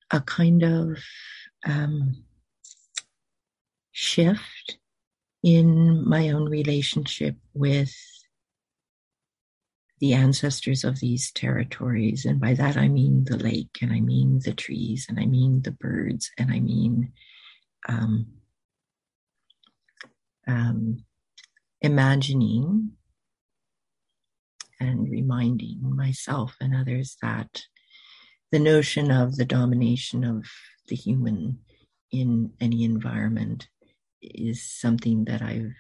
a 0.10 0.21
kind 0.21 0.63
of 0.63 0.97
um, 1.65 2.23
shift 3.97 4.77
in 5.41 6.07
my 6.07 6.29
own 6.29 6.47
relationship 6.47 7.36
with 7.55 7.91
the 9.99 10.13
ancestors 10.13 10.83
of 10.83 10.99
these 10.99 11.31
territories. 11.31 12.23
And 12.23 12.39
by 12.39 12.53
that, 12.53 12.77
I 12.77 12.89
mean 12.89 13.23
the 13.23 13.38
lake, 13.38 13.79
and 13.81 13.91
I 13.91 13.99
mean 13.99 14.39
the 14.45 14.53
trees, 14.53 15.07
and 15.10 15.19
I 15.19 15.25
mean 15.25 15.63
the 15.63 15.71
birds, 15.71 16.29
and 16.38 16.51
I 16.51 16.60
mean 16.60 17.12
um, 17.89 18.27
um, 20.47 21.03
imagining 21.81 22.91
and 24.79 25.10
reminding 25.10 25.79
myself 25.95 26.55
and 26.62 26.75
others 26.75 27.17
that 27.23 27.63
the 28.51 28.60
notion 28.60 29.10
of 29.10 29.38
the 29.38 29.45
domination 29.45 30.23
of 30.23 30.45
the 30.88 30.95
human 30.95 31.57
in 32.12 32.51
any 32.62 32.83
environment 32.83 33.67
is 34.21 34.63
something 34.63 35.25
that 35.25 35.41
I've 35.41 35.73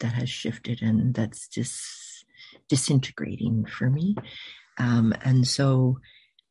that 0.00 0.12
has 0.12 0.28
shifted 0.28 0.82
and 0.82 1.14
that's 1.14 1.48
just 1.48 2.24
disintegrating 2.68 3.64
for 3.64 3.88
me. 3.88 4.16
Um, 4.78 5.14
and 5.22 5.46
so, 5.46 5.98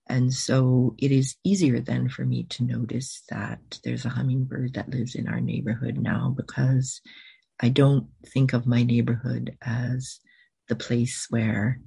and 0.07 0.33
so 0.33 0.95
it 0.97 1.11
is 1.11 1.35
easier 1.43 1.79
then 1.79 2.09
for 2.09 2.25
me 2.25 2.43
to 2.51 2.63
notice 2.63 3.23
that 3.29 3.79
there's 3.83 4.05
a 4.05 4.09
hummingbird 4.09 4.73
that 4.75 4.89
lives 4.89 5.15
in 5.15 5.27
our 5.27 5.41
neighborhood 5.41 5.97
now 5.97 6.33
because 6.35 7.01
I 7.61 7.69
don't 7.69 8.07
think 8.25 8.53
of 8.53 8.65
my 8.65 8.83
neighborhood 8.83 9.57
as 9.61 10.19
the 10.67 10.75
place 10.75 11.27
where 11.29 11.79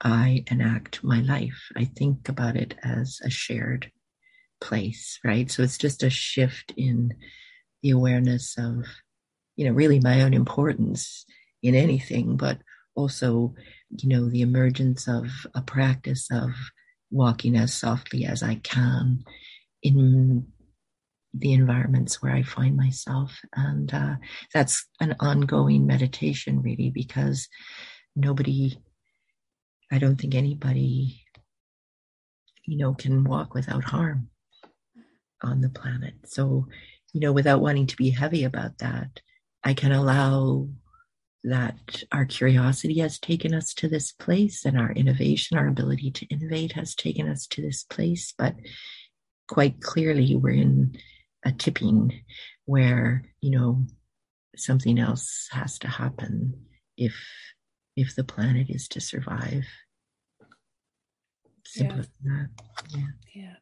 I 0.00 0.44
enact 0.50 1.04
my 1.04 1.20
life. 1.20 1.68
I 1.76 1.84
think 1.84 2.28
about 2.28 2.56
it 2.56 2.74
as 2.82 3.20
a 3.22 3.30
shared 3.30 3.90
place, 4.60 5.18
right? 5.24 5.50
So 5.50 5.62
it's 5.62 5.78
just 5.78 6.02
a 6.02 6.10
shift 6.10 6.72
in 6.76 7.12
the 7.82 7.90
awareness 7.90 8.56
of, 8.58 8.84
you 9.56 9.66
know, 9.66 9.72
really 9.72 10.00
my 10.00 10.22
own 10.22 10.34
importance 10.34 11.24
in 11.62 11.74
anything, 11.74 12.36
but 12.36 12.58
also, 12.94 13.54
you 13.90 14.08
know, 14.08 14.28
the 14.28 14.42
emergence 14.42 15.08
of 15.08 15.26
a 15.54 15.62
practice 15.62 16.28
of 16.30 16.50
walking 17.10 17.56
as 17.56 17.74
softly 17.74 18.24
as 18.24 18.42
I 18.42 18.56
can 18.56 19.24
in 19.82 20.46
the 21.32 21.52
environments 21.52 22.20
where 22.20 22.32
I 22.32 22.42
find 22.42 22.76
myself. 22.76 23.40
And 23.54 23.92
uh, 23.92 24.16
that's 24.52 24.86
an 25.00 25.16
ongoing 25.20 25.86
meditation, 25.86 26.62
really, 26.62 26.90
because 26.90 27.48
nobody 28.16 28.76
I 29.92 29.98
don't 29.98 30.20
think 30.20 30.34
anybody, 30.34 31.24
you 32.64 32.78
know, 32.78 32.94
can 32.94 33.24
walk 33.24 33.54
without 33.54 33.84
harm 33.84 34.30
on 35.42 35.60
the 35.60 35.68
planet. 35.68 36.14
So, 36.26 36.66
you 37.12 37.20
know, 37.20 37.32
without 37.32 37.60
wanting 37.60 37.86
to 37.88 37.96
be 37.96 38.10
heavy 38.10 38.44
about 38.44 38.78
that, 38.78 39.20
I 39.64 39.74
can 39.74 39.92
allow 39.92 40.68
that 41.44 42.04
our 42.12 42.26
curiosity 42.26 42.98
has 42.98 43.18
taken 43.18 43.54
us 43.54 43.72
to 43.74 43.88
this 43.88 44.12
place 44.12 44.64
and 44.64 44.78
our 44.78 44.92
innovation, 44.92 45.56
our 45.56 45.68
ability 45.68 46.10
to 46.10 46.26
innovate 46.26 46.72
has 46.72 46.94
taken 46.94 47.28
us 47.28 47.46
to 47.48 47.62
this 47.62 47.82
place. 47.84 48.34
But 48.36 48.56
quite 49.48 49.80
clearly, 49.80 50.36
we're 50.36 50.50
in 50.50 50.98
a 51.44 51.52
tipping 51.52 52.22
where, 52.66 53.24
you 53.40 53.50
know, 53.50 53.86
something 54.56 54.98
else 54.98 55.48
has 55.52 55.78
to 55.78 55.88
happen 55.88 56.66
if 56.96 57.14
if 57.96 58.14
the 58.14 58.24
planet 58.24 58.68
is 58.70 58.88
to 58.88 59.00
survive. 59.00 59.64
Simple 61.64 61.96
yeah. 61.96 62.00
as 62.00 62.08
that. 62.24 62.48
Yeah. 62.94 63.06
Yeah 63.34 63.54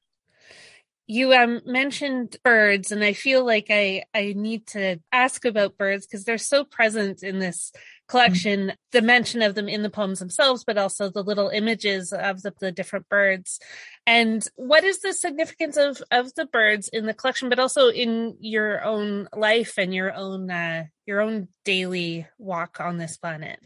you 1.11 1.33
um, 1.33 1.63
mentioned 1.65 2.37
birds 2.45 2.93
and 2.93 3.03
i 3.03 3.13
feel 3.13 3.45
like 3.45 3.67
i 3.71 4.05
i 4.15 4.35
need 4.37 4.67
to 4.67 5.01
ask 5.11 5.45
about 5.45 5.79
birds 5.79 6.07
because 6.07 6.25
they're 6.25 6.39
so 6.39 6.63
present 6.63 7.23
in 7.23 7.41
this 7.41 7.73
collection 8.07 8.61
mm-hmm. 8.61 8.75
the 8.93 9.03
mention 9.03 9.43
of 9.43 9.55
them 9.55 9.69
in 9.69 9.83
the 9.83 9.91
poems 9.91 10.19
themselves 10.19 10.65
but 10.65 10.79
also 10.79 11.09
the 11.09 11.23
little 11.23 11.49
images 11.49 12.13
of 12.13 12.43
the, 12.43 12.53
the 12.61 12.71
different 12.71 13.09
birds 13.09 13.59
and 14.07 14.47
what 14.57 14.85
is 14.85 15.01
the 15.01 15.13
significance 15.13 15.77
of 15.77 16.01
of 16.11 16.33
the 16.35 16.47
birds 16.47 16.89
in 16.89 17.07
the 17.07 17.15
collection 17.15 17.49
but 17.49 17.59
also 17.59 17.89
in 17.89 18.37
your 18.41 18.85
own 18.85 19.29
life 19.35 19.75
and 19.79 19.95
your 19.95 20.15
own 20.15 20.51
uh, 20.51 20.85
your 21.07 21.21
own 21.21 21.49
daily 21.65 22.27
walk 22.39 22.81
on 22.81 22.99
this 22.99 23.17
planet 23.17 23.59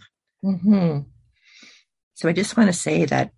mm-hmm. 0.45 1.01
so 2.15 2.29
i 2.29 2.33
just 2.33 2.57
want 2.57 2.69
to 2.69 2.73
say 2.73 3.05
that 3.05 3.33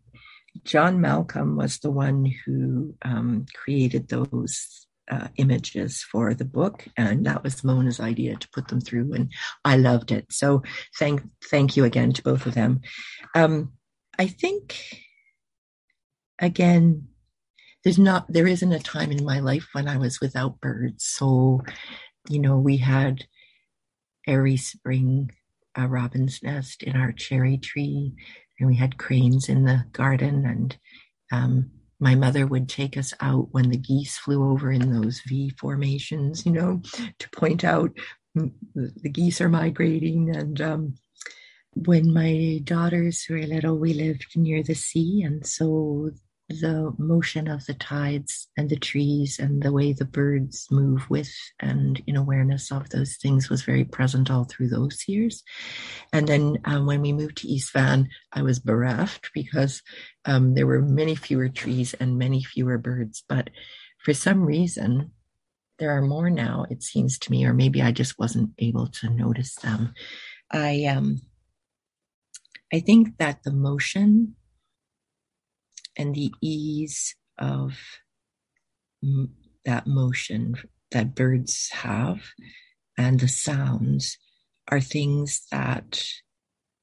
John 0.62 1.00
Malcolm 1.00 1.56
was 1.56 1.78
the 1.78 1.90
one 1.90 2.32
who 2.44 2.94
um, 3.02 3.46
created 3.54 4.08
those 4.08 4.86
uh, 5.10 5.28
images 5.36 6.02
for 6.02 6.32
the 6.32 6.44
book, 6.44 6.86
and 6.96 7.26
that 7.26 7.42
was 7.42 7.64
Mona's 7.64 8.00
idea 8.00 8.36
to 8.36 8.48
put 8.50 8.68
them 8.68 8.80
through, 8.80 9.12
and 9.12 9.30
I 9.64 9.76
loved 9.76 10.12
it. 10.12 10.26
So 10.30 10.62
thank 10.98 11.22
thank 11.50 11.76
you 11.76 11.84
again 11.84 12.12
to 12.12 12.22
both 12.22 12.46
of 12.46 12.54
them. 12.54 12.80
Um, 13.34 13.72
I 14.18 14.28
think 14.28 15.02
again, 16.38 17.08
there's 17.82 17.98
not 17.98 18.26
there 18.32 18.46
isn't 18.46 18.72
a 18.72 18.78
time 18.78 19.10
in 19.10 19.24
my 19.24 19.40
life 19.40 19.68
when 19.72 19.88
I 19.88 19.96
was 19.96 20.20
without 20.20 20.60
birds. 20.60 21.04
So, 21.04 21.62
you 22.28 22.38
know, 22.38 22.58
we 22.58 22.78
had 22.78 23.24
every 24.26 24.56
spring 24.56 25.30
a 25.76 25.88
robin's 25.88 26.40
nest 26.42 26.82
in 26.82 26.96
our 26.96 27.12
cherry 27.12 27.58
tree 27.58 28.14
and 28.58 28.68
we 28.68 28.76
had 28.76 28.98
cranes 28.98 29.48
in 29.48 29.64
the 29.64 29.84
garden 29.92 30.46
and 30.46 30.76
um, 31.32 31.70
my 32.00 32.14
mother 32.14 32.46
would 32.46 32.68
take 32.68 32.96
us 32.96 33.14
out 33.20 33.48
when 33.52 33.70
the 33.70 33.78
geese 33.78 34.18
flew 34.18 34.50
over 34.50 34.70
in 34.70 34.92
those 34.92 35.20
V 35.26 35.50
formations, 35.58 36.44
you 36.44 36.52
know, 36.52 36.82
to 37.18 37.30
point 37.30 37.64
out 37.64 37.96
the 38.34 39.08
geese 39.10 39.40
are 39.40 39.48
migrating. 39.48 40.34
And 40.34 40.60
um, 40.60 40.94
when 41.74 42.12
my 42.12 42.60
daughters 42.64 43.24
were 43.30 43.38
little, 43.38 43.78
we 43.78 43.94
lived 43.94 44.26
near 44.36 44.62
the 44.62 44.74
sea. 44.74 45.22
And 45.22 45.46
so 45.46 46.10
the 46.48 46.92
motion 46.98 47.48
of 47.48 47.64
the 47.66 47.74
tides 47.74 48.48
and 48.56 48.68
the 48.68 48.76
trees 48.76 49.38
and 49.38 49.62
the 49.62 49.72
way 49.72 49.92
the 49.92 50.04
birds 50.04 50.68
move 50.70 51.08
with 51.08 51.32
and 51.58 52.02
in 52.06 52.16
awareness 52.16 52.70
of 52.70 52.90
those 52.90 53.16
things 53.16 53.48
was 53.48 53.62
very 53.62 53.84
present 53.84 54.30
all 54.30 54.44
through 54.44 54.68
those 54.68 55.04
years. 55.08 55.42
And 56.12 56.28
then 56.28 56.58
um, 56.66 56.86
when 56.86 57.00
we 57.00 57.12
moved 57.12 57.38
to 57.38 57.48
East 57.48 57.72
Van, 57.72 58.10
I 58.32 58.42
was 58.42 58.58
bereft 58.58 59.30
because 59.32 59.82
um, 60.26 60.54
there 60.54 60.66
were 60.66 60.82
many 60.82 61.14
fewer 61.14 61.48
trees 61.48 61.94
and 61.94 62.18
many 62.18 62.42
fewer 62.42 62.76
birds. 62.76 63.24
But 63.26 63.48
for 64.04 64.12
some 64.12 64.42
reason, 64.44 65.12
there 65.78 65.96
are 65.96 66.02
more 66.02 66.30
now, 66.30 66.66
it 66.68 66.82
seems 66.82 67.18
to 67.20 67.30
me, 67.30 67.46
or 67.46 67.54
maybe 67.54 67.80
I 67.82 67.90
just 67.90 68.18
wasn't 68.18 68.50
able 68.58 68.88
to 68.88 69.08
notice 69.08 69.54
them. 69.56 69.94
I 70.52 70.84
um, 70.84 71.22
I 72.72 72.80
think 72.80 73.18
that 73.18 73.42
the 73.42 73.52
motion 73.52 74.36
and 75.96 76.14
the 76.14 76.32
ease 76.40 77.14
of 77.38 77.78
m- 79.02 79.34
that 79.64 79.86
motion 79.86 80.56
that 80.90 81.14
birds 81.14 81.70
have 81.70 82.20
and 82.96 83.20
the 83.20 83.28
sounds 83.28 84.18
are 84.68 84.80
things 84.80 85.46
that 85.50 86.04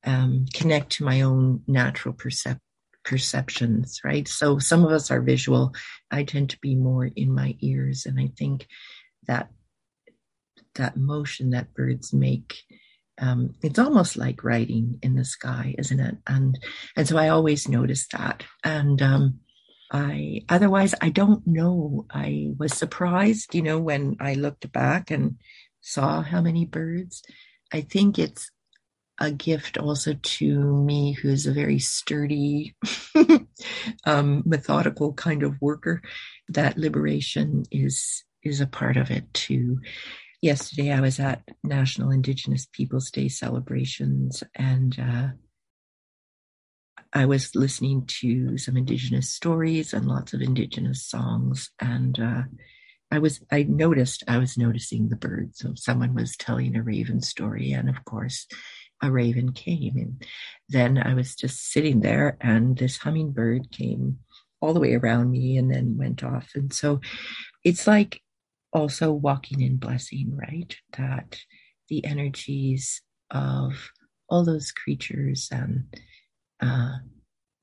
um, 0.03 0.45
connect 0.53 0.91
to 0.93 1.03
my 1.03 1.21
own 1.21 1.61
natural 1.67 2.13
percep- 2.13 2.59
perceptions, 3.03 4.01
right? 4.03 4.27
So 4.27 4.59
some 4.59 4.83
of 4.83 4.91
us 4.91 5.11
are 5.11 5.21
visual. 5.21 5.73
I 6.09 6.23
tend 6.23 6.49
to 6.51 6.59
be 6.59 6.75
more 6.75 7.05
in 7.05 7.33
my 7.33 7.55
ears, 7.59 8.05
and 8.05 8.19
I 8.19 8.31
think 8.37 8.67
that 9.27 9.49
that 10.75 10.97
motion 10.97 11.51
that 11.51 11.73
birds 11.73 12.13
make 12.13 12.63
um, 13.19 13.55
it's 13.61 13.79
almost 13.79 14.17
like 14.17 14.43
writing 14.43 14.99
in 15.01 15.15
the 15.15 15.25
sky, 15.25 15.75
isn't 15.77 15.99
it? 15.99 16.17
And 16.27 16.57
and 16.95 17.07
so 17.07 17.17
I 17.17 17.29
always 17.29 17.67
notice 17.67 18.07
that. 18.09 18.43
And 18.63 19.01
um, 19.01 19.39
I 19.91 20.41
otherwise 20.49 20.95
I 21.01 21.09
don't 21.09 21.45
know. 21.45 22.05
I 22.11 22.51
was 22.57 22.73
surprised, 22.73 23.53
you 23.53 23.61
know, 23.61 23.79
when 23.79 24.17
I 24.19 24.33
looked 24.33 24.71
back 24.71 25.11
and 25.11 25.37
saw 25.81 26.21
how 26.21 26.41
many 26.41 26.65
birds. 26.65 27.23
I 27.73 27.81
think 27.81 28.19
it's 28.19 28.49
a 29.19 29.31
gift 29.31 29.77
also 29.77 30.13
to 30.13 30.83
me, 30.83 31.13
who's 31.13 31.45
a 31.45 31.53
very 31.53 31.79
sturdy, 31.79 32.75
um, 34.05 34.43
methodical 34.45 35.13
kind 35.13 35.43
of 35.43 35.61
worker. 35.61 36.01
That 36.49 36.77
liberation 36.77 37.63
is 37.71 38.23
is 38.43 38.59
a 38.59 38.67
part 38.67 38.97
of 38.97 39.11
it 39.11 39.31
too 39.33 39.79
yesterday 40.41 40.91
I 40.91 40.99
was 40.99 41.19
at 41.19 41.43
National 41.63 42.11
Indigenous 42.11 42.67
Peoples 42.71 43.11
Day 43.11 43.29
celebrations 43.29 44.43
and 44.55 44.99
uh, 44.99 45.27
I 47.13 47.25
was 47.25 47.55
listening 47.55 48.05
to 48.21 48.57
some 48.57 48.75
Indigenous 48.75 49.31
stories 49.31 49.93
and 49.93 50.07
lots 50.07 50.33
of 50.33 50.41
Indigenous 50.41 51.05
songs. 51.05 51.69
And 51.79 52.19
uh, 52.19 52.43
I 53.11 53.19
was, 53.19 53.41
I 53.51 53.63
noticed, 53.63 54.23
I 54.27 54.37
was 54.37 54.57
noticing 54.57 55.09
the 55.09 55.15
birds. 55.15 55.59
So 55.59 55.73
someone 55.75 56.15
was 56.15 56.35
telling 56.35 56.75
a 56.75 56.81
raven 56.81 57.21
story. 57.21 57.71
And 57.73 57.89
of 57.89 58.03
course, 58.05 58.47
a 59.01 59.11
raven 59.11 59.51
came. 59.51 59.93
And 59.97 60.25
then 60.69 60.97
I 60.97 61.13
was 61.13 61.35
just 61.35 61.71
sitting 61.71 61.99
there 61.99 62.37
and 62.41 62.77
this 62.77 62.97
hummingbird 62.97 63.71
came 63.71 64.19
all 64.61 64.73
the 64.73 64.79
way 64.79 64.93
around 64.93 65.31
me 65.31 65.57
and 65.57 65.71
then 65.71 65.97
went 65.97 66.23
off. 66.23 66.51
And 66.55 66.73
so 66.73 67.01
it's 67.63 67.87
like 67.87 68.21
also 68.73 69.11
walking 69.11 69.61
in 69.61 69.77
blessing, 69.77 70.37
right? 70.37 70.75
That 70.97 71.39
the 71.89 72.05
energies 72.05 73.01
of 73.29 73.91
all 74.29 74.45
those 74.45 74.71
creatures 74.71 75.49
and 75.51 75.85
uh, 76.61 76.97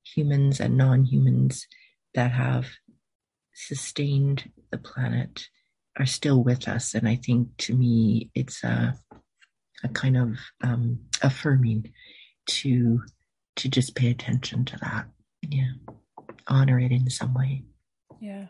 humans 0.05 0.61
and 0.61 0.77
non 0.77 1.05
humans 1.05 1.67
that 2.15 2.33
have 2.33 2.67
sustained 3.55 4.51
the 4.71 4.79
planet 4.79 5.49
are 5.99 6.07
still 6.07 6.43
with 6.43 6.69
us. 6.69 6.95
And 6.95 7.09
I 7.09 7.17
think 7.17 7.57
to 7.59 7.75
me, 7.75 8.31
it's 8.35 8.63
a, 8.63 8.95
a 9.83 9.89
kind 9.89 10.17
of 10.17 10.39
um, 10.63 11.01
affirming 11.23 11.93
to 12.47 13.03
to 13.57 13.69
just 13.69 13.97
pay 13.97 14.11
attention 14.11 14.65
to 14.65 14.77
that. 14.79 15.07
Yeah. 15.43 15.73
Honor 16.47 16.79
it 16.79 16.93
in 16.93 17.11
some 17.11 17.35
way. 17.35 17.65
Yeah. 18.21 18.47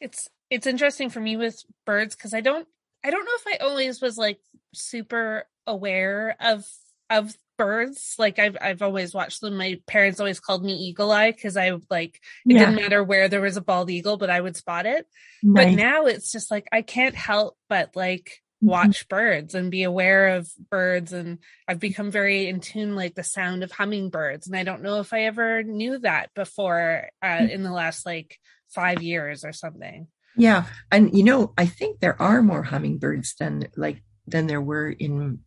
It's 0.00 0.28
it's 0.50 0.66
interesting 0.66 1.10
for 1.10 1.20
me 1.20 1.36
with 1.36 1.62
birds 1.84 2.14
because 2.14 2.34
I 2.34 2.40
don't 2.40 2.66
I 3.04 3.10
don't 3.10 3.24
know 3.24 3.32
if 3.34 3.60
I 3.60 3.64
always 3.64 4.00
was 4.00 4.18
like 4.18 4.40
super 4.74 5.46
aware 5.66 6.36
of 6.40 6.64
of 7.10 7.36
birds. 7.56 8.16
Like 8.18 8.38
I've 8.38 8.56
I've 8.60 8.82
always 8.82 9.14
watched 9.14 9.40
them. 9.40 9.56
My 9.56 9.80
parents 9.86 10.20
always 10.20 10.40
called 10.40 10.64
me 10.64 10.74
eagle 10.74 11.10
eye 11.10 11.32
because 11.32 11.56
I 11.56 11.70
like 11.90 12.16
it 12.16 12.20
yeah. 12.46 12.58
didn't 12.60 12.76
matter 12.76 13.02
where 13.02 13.28
there 13.28 13.40
was 13.40 13.56
a 13.56 13.62
bald 13.62 13.90
eagle, 13.90 14.16
but 14.16 14.30
I 14.30 14.40
would 14.40 14.56
spot 14.56 14.86
it. 14.86 15.06
But 15.42 15.70
now 15.70 16.06
it's 16.06 16.32
just 16.32 16.50
like 16.50 16.66
I 16.72 16.82
can't 16.82 17.14
help 17.14 17.56
but 17.68 17.94
like 17.94 18.42
mm-hmm. 18.62 18.68
watch 18.68 19.00
mm-hmm. 19.00 19.16
birds 19.16 19.54
and 19.54 19.70
be 19.70 19.84
aware 19.84 20.36
of 20.36 20.48
birds 20.70 21.12
and 21.12 21.38
I've 21.68 21.80
become 21.80 22.10
very 22.10 22.48
in 22.48 22.60
tune 22.60 22.94
like 22.94 23.14
the 23.14 23.24
sound 23.24 23.62
of 23.62 23.70
hummingbirds 23.70 24.46
and 24.46 24.56
I 24.56 24.64
don't 24.64 24.82
know 24.82 25.00
if 25.00 25.12
I 25.12 25.22
ever 25.22 25.62
knew 25.62 25.98
that 25.98 26.34
before 26.34 27.08
uh, 27.22 27.26
mm-hmm. 27.26 27.48
in 27.48 27.62
the 27.62 27.72
last 27.72 28.06
like 28.06 28.38
5 28.70 29.02
years 29.02 29.44
or 29.44 29.52
something. 29.52 30.08
Yeah, 30.36 30.66
and 30.90 31.16
you 31.16 31.24
know, 31.24 31.52
I 31.56 31.66
think 31.66 32.00
there 32.00 32.20
are 32.20 32.42
more 32.42 32.62
hummingbirds 32.62 33.34
than 33.38 33.68
like 33.76 34.02
than 34.26 34.46
there 34.46 34.60
were 34.60 34.90
in 34.90 35.40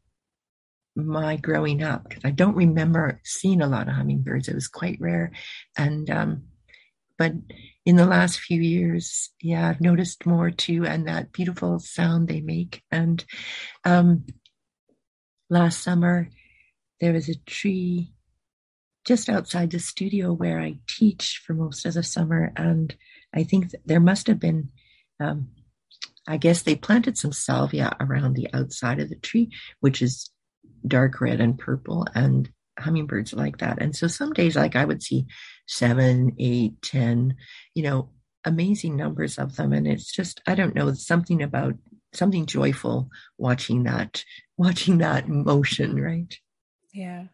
my 0.96 1.38
growing 1.38 1.84
up 1.84 2.10
because 2.10 2.26
I 2.26 2.32
don't 2.32 2.56
remember 2.56 3.22
seeing 3.24 3.62
a 3.62 3.68
lot 3.68 3.88
of 3.88 3.94
hummingbirds. 3.96 4.48
It 4.48 4.56
was 4.56 4.68
quite 4.68 4.98
rare, 5.00 5.32
and 5.78 6.10
um, 6.10 6.44
but 7.18 7.34
in 7.86 7.98
the 7.98 8.06
last 8.08 8.40
few 8.40 8.62
years, 8.62 9.32
yeah, 9.42 9.70
I've 9.70 9.82
noticed 9.82 10.26
more 10.26 10.52
too, 10.52 10.86
and 10.86 11.08
that 11.08 11.34
beautiful 11.34 11.80
sound 11.80 12.28
they 12.28 12.42
make. 12.42 12.84
And 12.92 13.24
um, 13.86 14.26
last 15.50 15.82
summer, 15.84 16.30
there 17.02 17.14
was 17.14 17.30
a 17.30 17.36
tree 17.48 18.14
just 19.06 19.30
outside 19.30 19.72
the 19.72 19.80
studio 19.80 20.34
where 20.34 20.60
I 20.62 20.80
teach 20.88 21.42
for 21.46 21.54
most 21.54 21.86
of 21.86 21.94
the 21.96 22.04
summer. 22.04 22.52
And 22.56 22.96
I 23.34 23.44
think 23.44 23.72
there 23.86 24.00
must 24.00 24.28
have 24.28 24.40
been, 24.40 24.70
um, 25.20 25.50
I 26.28 26.38
guess 26.38 26.62
they 26.62 26.76
planted 26.76 27.18
some 27.18 27.32
salvia 27.32 27.96
around 28.00 28.34
the 28.34 28.48
outside 28.54 29.00
of 29.00 29.10
the 29.10 29.16
tree, 29.16 29.52
which 29.80 30.02
is 30.02 30.30
dark 30.86 31.22
red 31.22 31.42
and 31.42 31.58
purple. 31.58 32.06
And 32.14 32.50
hummingbirds 32.80 33.34
like 33.34 33.58
that. 33.60 33.82
And 33.82 33.96
so 33.96 34.08
some 34.08 34.34
days, 34.34 34.56
like 34.56 34.76
I 34.76 34.86
would 34.86 35.04
see 35.04 35.26
seven, 35.68 36.36
eight, 36.40 36.82
ten, 36.82 37.36
you 37.76 37.84
know, 37.84 38.10
amazing 38.46 38.96
numbers 38.96 39.38
of 39.38 39.56
them. 39.56 39.74
And 39.74 39.88
it's 39.88 40.12
just, 40.12 40.42
I 40.48 40.56
don't 40.56 40.76
know, 40.76 40.94
something 40.94 41.42
about 41.42 41.76
something 42.14 42.46
joyful 42.46 43.10
watching 43.38 43.84
that, 43.84 44.24
watching 44.58 45.00
that 45.00 45.28
motion, 45.28 46.02
right? 46.02 46.34
Yeah 46.94 47.26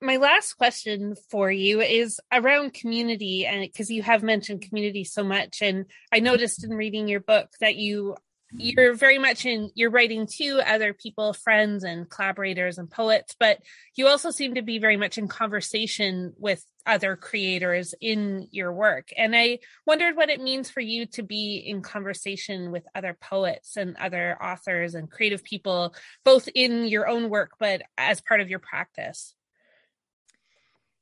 my 0.00 0.16
last 0.16 0.54
question 0.54 1.16
for 1.30 1.50
you 1.50 1.80
is 1.80 2.20
around 2.32 2.72
community 2.72 3.46
and 3.46 3.62
because 3.62 3.90
you 3.90 4.02
have 4.02 4.22
mentioned 4.22 4.62
community 4.62 5.04
so 5.04 5.24
much 5.24 5.60
and 5.62 5.86
i 6.12 6.20
noticed 6.20 6.64
in 6.64 6.70
reading 6.70 7.08
your 7.08 7.20
book 7.20 7.48
that 7.60 7.76
you 7.76 8.14
you're 8.52 8.94
very 8.94 9.18
much 9.18 9.44
in 9.44 9.70
you're 9.74 9.90
writing 9.90 10.26
to 10.26 10.60
other 10.66 10.94
people 10.94 11.32
friends 11.32 11.84
and 11.84 12.08
collaborators 12.08 12.78
and 12.78 12.90
poets 12.90 13.34
but 13.38 13.58
you 13.94 14.06
also 14.06 14.30
seem 14.30 14.54
to 14.54 14.62
be 14.62 14.78
very 14.78 14.96
much 14.96 15.18
in 15.18 15.28
conversation 15.28 16.32
with 16.38 16.64
other 16.88 17.16
creators 17.16 17.94
in 18.00 18.48
your 18.50 18.72
work. 18.72 19.10
And 19.16 19.36
i 19.36 19.58
wondered 19.86 20.16
what 20.16 20.30
it 20.30 20.40
means 20.40 20.70
for 20.70 20.80
you 20.80 21.04
to 21.06 21.22
be 21.22 21.58
in 21.58 21.82
conversation 21.82 22.72
with 22.72 22.84
other 22.94 23.16
poets 23.20 23.76
and 23.76 23.96
other 23.98 24.42
authors 24.42 24.94
and 24.94 25.10
creative 25.10 25.44
people 25.44 25.94
both 26.24 26.48
in 26.54 26.86
your 26.86 27.06
own 27.06 27.28
work 27.28 27.50
but 27.60 27.82
as 27.98 28.22
part 28.22 28.40
of 28.40 28.48
your 28.48 28.58
practice 28.58 29.34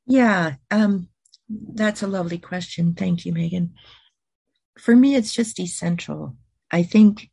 yeah 0.06 0.54
um, 0.70 1.08
that's 1.74 2.02
a 2.02 2.06
lovely 2.06 2.38
question 2.38 2.94
thank 2.94 3.24
you 3.24 3.32
megan 3.32 3.74
for 4.78 4.94
me 4.94 5.14
it's 5.14 5.32
just 5.32 5.60
essential 5.60 6.36
i 6.70 6.82
think 6.82 7.30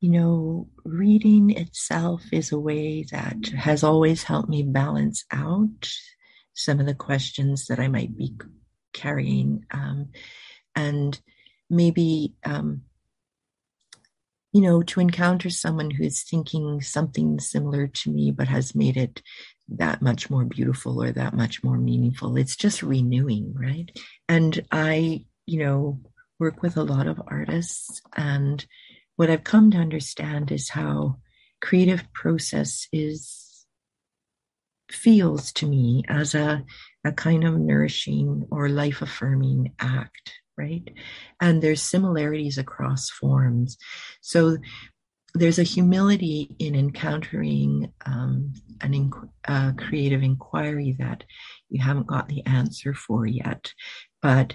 you 0.00 0.10
know, 0.10 0.68
reading 0.84 1.50
itself 1.50 2.22
is 2.30 2.52
a 2.52 2.58
way 2.58 3.04
that 3.10 3.48
has 3.56 3.82
always 3.82 4.22
helped 4.22 4.48
me 4.48 4.62
balance 4.62 5.24
out 5.32 5.90
some 6.54 6.80
of 6.80 6.86
the 6.86 6.94
questions 6.94 7.66
that 7.66 7.78
I 7.78 7.88
might 7.88 8.16
be 8.16 8.34
carrying. 8.92 9.64
Um, 9.70 10.10
and 10.74 11.18
maybe, 11.70 12.34
um, 12.44 12.82
you 14.52 14.60
know, 14.60 14.82
to 14.82 15.00
encounter 15.00 15.50
someone 15.50 15.90
who's 15.90 16.22
thinking 16.22 16.82
something 16.82 17.40
similar 17.40 17.86
to 17.88 18.10
me, 18.10 18.30
but 18.30 18.48
has 18.48 18.74
made 18.74 18.96
it 18.96 19.22
that 19.68 20.00
much 20.00 20.30
more 20.30 20.44
beautiful 20.44 21.02
or 21.02 21.10
that 21.12 21.34
much 21.34 21.64
more 21.64 21.78
meaningful. 21.78 22.36
It's 22.36 22.56
just 22.56 22.82
renewing, 22.82 23.54
right? 23.56 23.90
And 24.28 24.64
I, 24.70 25.24
you 25.46 25.64
know, 25.64 26.00
work 26.38 26.62
with 26.62 26.76
a 26.76 26.84
lot 26.84 27.06
of 27.06 27.20
artists 27.26 28.00
and 28.16 28.64
what 29.16 29.30
I've 29.30 29.44
come 29.44 29.70
to 29.70 29.78
understand 29.78 30.52
is 30.52 30.68
how 30.68 31.16
creative 31.60 32.12
process 32.12 32.86
is 32.92 33.66
feels 34.90 35.52
to 35.52 35.66
me 35.66 36.04
as 36.08 36.34
a, 36.34 36.64
a 37.04 37.12
kind 37.12 37.44
of 37.44 37.58
nourishing 37.58 38.46
or 38.50 38.68
life 38.68 39.02
affirming 39.02 39.72
act, 39.80 40.32
right? 40.56 40.88
And 41.40 41.62
there's 41.62 41.82
similarities 41.82 42.58
across 42.58 43.10
forms. 43.10 43.78
So 44.20 44.58
there's 45.34 45.58
a 45.58 45.64
humility 45.64 46.54
in 46.58 46.74
encountering 46.74 47.92
um, 48.06 48.52
an 48.80 48.92
inc- 48.92 49.28
uh, 49.46 49.72
creative 49.76 50.22
inquiry 50.22 50.96
that 50.98 51.24
you 51.68 51.82
haven't 51.82 52.06
got 52.06 52.28
the 52.28 52.44
answer 52.46 52.94
for 52.94 53.26
yet, 53.26 53.72
but 54.22 54.54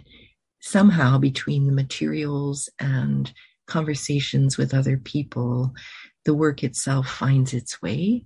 somehow 0.60 1.18
between 1.18 1.68
the 1.68 1.74
materials 1.74 2.70
and 2.80 3.32
conversations 3.68 4.58
with 4.58 4.74
other 4.74 4.98
people, 4.98 5.74
the 6.26 6.34
work 6.34 6.64
itself 6.64 7.08
finds 7.08 7.54
its 7.54 7.82
way. 7.82 8.24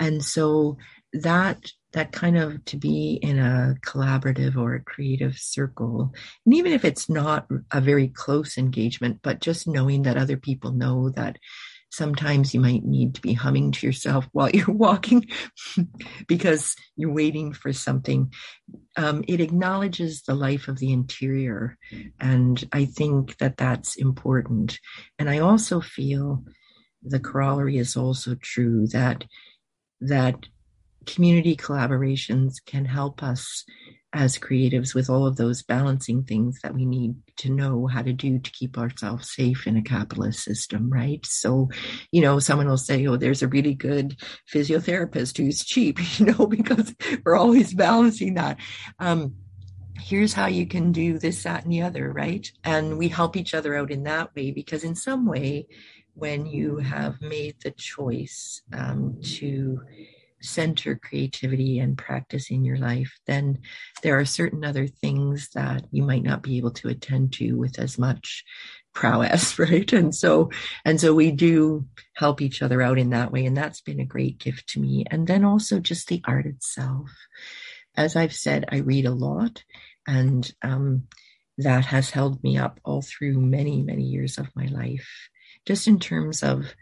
And 0.00 0.24
so 0.24 0.78
that 1.12 1.70
that 1.92 2.10
kind 2.10 2.36
of 2.36 2.64
to 2.64 2.76
be 2.76 3.20
in 3.22 3.38
a 3.38 3.76
collaborative 3.86 4.56
or 4.56 4.74
a 4.74 4.82
creative 4.82 5.38
circle 5.38 6.12
and 6.44 6.54
even 6.54 6.72
if 6.72 6.84
it's 6.84 7.08
not 7.08 7.46
a 7.70 7.80
very 7.80 8.08
close 8.08 8.58
engagement 8.58 9.20
but 9.22 9.40
just 9.40 9.68
knowing 9.68 10.02
that 10.02 10.16
other 10.16 10.36
people 10.36 10.72
know 10.72 11.10
that 11.10 11.38
sometimes 11.94 12.52
you 12.52 12.60
might 12.60 12.84
need 12.84 13.14
to 13.14 13.20
be 13.20 13.32
humming 13.32 13.72
to 13.72 13.86
yourself 13.86 14.26
while 14.32 14.50
you're 14.50 14.66
walking 14.68 15.26
because 16.28 16.74
you're 16.96 17.12
waiting 17.12 17.52
for 17.52 17.72
something. 17.72 18.32
Um, 18.96 19.24
it 19.28 19.40
acknowledges 19.40 20.22
the 20.22 20.34
life 20.34 20.68
of 20.68 20.78
the 20.78 20.92
interior. 20.92 21.78
And 22.20 22.62
I 22.72 22.84
think 22.84 23.38
that 23.38 23.56
that's 23.56 23.96
important. 23.96 24.78
And 25.18 25.30
I 25.30 25.38
also 25.38 25.80
feel 25.80 26.44
the 27.02 27.20
corollary 27.20 27.76
is 27.78 27.96
also 27.96 28.34
true 28.36 28.86
that, 28.88 29.24
that 30.00 30.46
community 31.06 31.54
collaborations 31.56 32.54
can 32.64 32.84
help 32.84 33.22
us 33.22 33.64
as 34.14 34.38
creatives 34.38 34.94
with 34.94 35.10
all 35.10 35.26
of 35.26 35.36
those 35.36 35.64
balancing 35.64 36.22
things 36.22 36.60
that 36.62 36.72
we 36.72 36.86
need 36.86 37.16
to 37.36 37.50
know 37.50 37.88
how 37.88 38.00
to 38.00 38.12
do 38.12 38.38
to 38.38 38.50
keep 38.52 38.78
ourselves 38.78 39.34
safe 39.34 39.66
in 39.66 39.76
a 39.76 39.82
capitalist 39.82 40.44
system, 40.44 40.88
right? 40.88 41.26
So, 41.26 41.68
you 42.12 42.22
know, 42.22 42.38
someone 42.38 42.68
will 42.68 42.76
say, 42.76 43.04
oh, 43.06 43.16
there's 43.16 43.42
a 43.42 43.48
really 43.48 43.74
good 43.74 44.16
physiotherapist 44.52 45.36
who's 45.36 45.64
cheap, 45.64 45.98
you 46.18 46.26
know, 46.26 46.46
because 46.46 46.94
we're 47.24 47.36
always 47.36 47.74
balancing 47.74 48.34
that. 48.34 48.58
Um, 49.00 49.34
here's 49.98 50.32
how 50.32 50.46
you 50.46 50.66
can 50.66 50.92
do 50.92 51.18
this, 51.18 51.42
that, 51.42 51.64
and 51.64 51.72
the 51.72 51.82
other, 51.82 52.12
right? 52.12 52.50
And 52.62 52.96
we 52.96 53.08
help 53.08 53.36
each 53.36 53.52
other 53.52 53.74
out 53.74 53.90
in 53.90 54.04
that 54.04 54.34
way 54.36 54.52
because, 54.52 54.84
in 54.84 54.94
some 54.94 55.26
way, 55.26 55.66
when 56.14 56.46
you 56.46 56.76
have 56.76 57.20
made 57.20 57.56
the 57.62 57.72
choice 57.72 58.62
um, 58.72 59.18
to 59.22 59.80
center 60.44 60.96
creativity 60.96 61.78
and 61.78 61.98
practice 61.98 62.50
in 62.50 62.64
your 62.64 62.76
life, 62.76 63.18
then 63.26 63.58
there 64.02 64.18
are 64.18 64.24
certain 64.24 64.64
other 64.64 64.86
things 64.86 65.48
that 65.54 65.84
you 65.90 66.02
might 66.02 66.22
not 66.22 66.42
be 66.42 66.56
able 66.58 66.72
to 66.72 66.88
attend 66.88 67.32
to 67.34 67.54
with 67.54 67.78
as 67.78 67.98
much 67.98 68.44
prowess, 68.94 69.58
right? 69.58 69.92
And 69.92 70.14
so, 70.14 70.50
and 70.84 71.00
so 71.00 71.14
we 71.14 71.30
do 71.32 71.86
help 72.14 72.40
each 72.40 72.62
other 72.62 72.80
out 72.80 72.98
in 72.98 73.10
that 73.10 73.32
way. 73.32 73.44
And 73.46 73.56
that's 73.56 73.80
been 73.80 74.00
a 74.00 74.06
great 74.06 74.38
gift 74.38 74.68
to 74.70 74.80
me. 74.80 75.04
And 75.10 75.26
then 75.26 75.44
also 75.44 75.80
just 75.80 76.08
the 76.08 76.22
art 76.26 76.46
itself. 76.46 77.10
As 77.96 78.16
I've 78.16 78.34
said, 78.34 78.66
I 78.70 78.78
read 78.78 79.06
a 79.06 79.12
lot 79.12 79.62
and, 80.06 80.50
um, 80.62 81.04
that 81.58 81.84
has 81.86 82.10
held 82.10 82.42
me 82.42 82.58
up 82.58 82.80
all 82.84 83.02
through 83.02 83.40
many, 83.40 83.82
many 83.82 84.02
years 84.02 84.38
of 84.38 84.48
my 84.56 84.66
life, 84.66 85.08
just 85.64 85.86
in 85.86 86.00
terms 86.00 86.42
of 86.42 86.74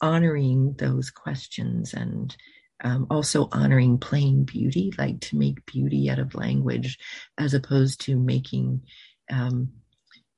honoring 0.00 0.74
those 0.78 1.10
questions 1.10 1.94
and 1.94 2.36
um, 2.82 3.06
also 3.10 3.48
honoring 3.52 3.98
plain 3.98 4.44
beauty, 4.44 4.92
like 4.98 5.20
to 5.20 5.36
make 5.36 5.66
beauty 5.66 6.10
out 6.10 6.18
of 6.18 6.34
language, 6.34 6.98
as 7.36 7.54
opposed 7.54 8.00
to 8.02 8.18
making, 8.18 8.82
um, 9.30 9.70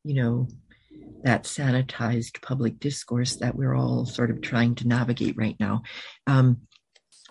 you 0.04 0.14
know, 0.14 0.48
that 1.22 1.44
sanitized 1.44 2.40
public 2.40 2.78
discourse 2.80 3.36
that 3.36 3.54
we're 3.54 3.76
all 3.76 4.06
sort 4.06 4.30
of 4.30 4.40
trying 4.40 4.74
to 4.76 4.88
navigate 4.88 5.36
right 5.36 5.56
now. 5.60 5.82
Um, 6.26 6.62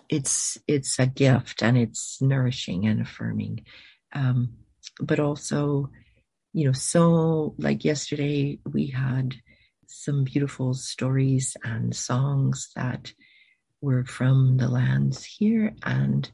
it's 0.08 0.58
it's 0.66 0.98
a 0.98 1.06
gift 1.06 1.62
and 1.62 1.76
it's 1.76 2.20
nourishing 2.20 2.86
and 2.86 3.00
affirming, 3.00 3.64
um, 4.12 4.54
but 5.00 5.20
also, 5.20 5.90
you 6.52 6.66
know, 6.66 6.72
so 6.72 7.54
like 7.58 7.84
yesterday 7.84 8.58
we 8.64 8.88
had 8.88 9.36
some 9.86 10.24
beautiful 10.24 10.72
stories 10.74 11.56
and 11.64 11.94
songs 11.94 12.70
that 12.76 13.12
were 13.80 14.04
from 14.04 14.56
the 14.56 14.68
lands 14.68 15.24
here. 15.24 15.74
And 15.84 16.30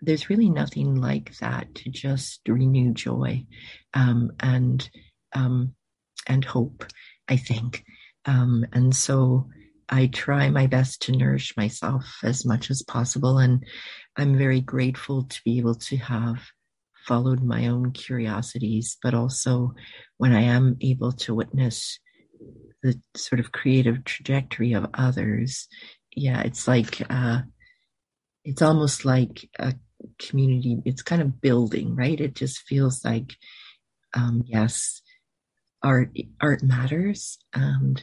there's 0.00 0.30
really 0.30 0.48
nothing 0.48 1.00
like 1.00 1.36
that 1.38 1.74
to 1.76 1.90
just 1.90 2.40
renew 2.46 2.92
joy 2.94 3.46
um, 3.94 4.32
and 4.40 4.88
um, 5.34 5.74
and 6.26 6.44
hope, 6.44 6.84
I 7.28 7.36
think. 7.36 7.84
Um, 8.24 8.66
and 8.72 8.94
so 8.94 9.48
I 9.88 10.06
try 10.06 10.50
my 10.50 10.66
best 10.66 11.02
to 11.02 11.12
nourish 11.12 11.56
myself 11.56 12.18
as 12.22 12.44
much 12.44 12.70
as 12.70 12.82
possible. 12.82 13.38
And 13.38 13.64
I'm 14.16 14.36
very 14.36 14.60
grateful 14.60 15.24
to 15.24 15.40
be 15.44 15.58
able 15.58 15.76
to 15.76 15.96
have 15.96 16.42
followed 17.06 17.42
my 17.42 17.68
own 17.68 17.92
curiosities, 17.92 18.98
but 19.02 19.14
also 19.14 19.74
when 20.18 20.32
I 20.32 20.42
am 20.42 20.76
able 20.82 21.12
to 21.12 21.34
witness 21.34 21.98
the 22.82 23.00
sort 23.16 23.40
of 23.40 23.50
creative 23.50 24.04
trajectory 24.04 24.74
of 24.74 24.86
others, 24.94 25.68
yeah, 26.18 26.42
it's 26.42 26.66
like 26.66 27.02
uh, 27.10 27.40
it's 28.44 28.62
almost 28.62 29.04
like 29.04 29.48
a 29.58 29.74
community. 30.18 30.80
It's 30.84 31.02
kind 31.02 31.22
of 31.22 31.40
building, 31.40 31.94
right? 31.96 32.20
It 32.20 32.34
just 32.34 32.60
feels 32.60 33.04
like 33.04 33.34
um, 34.14 34.42
yes, 34.46 35.02
art 35.82 36.10
art 36.40 36.62
matters, 36.62 37.38
and 37.54 38.02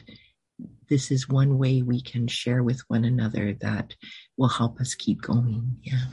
this 0.88 1.10
is 1.10 1.28
one 1.28 1.58
way 1.58 1.82
we 1.82 2.00
can 2.00 2.26
share 2.26 2.62
with 2.62 2.80
one 2.88 3.04
another 3.04 3.54
that 3.60 3.94
will 4.36 4.48
help 4.48 4.80
us 4.80 4.94
keep 4.94 5.20
going. 5.20 5.76
Yeah. 5.82 6.06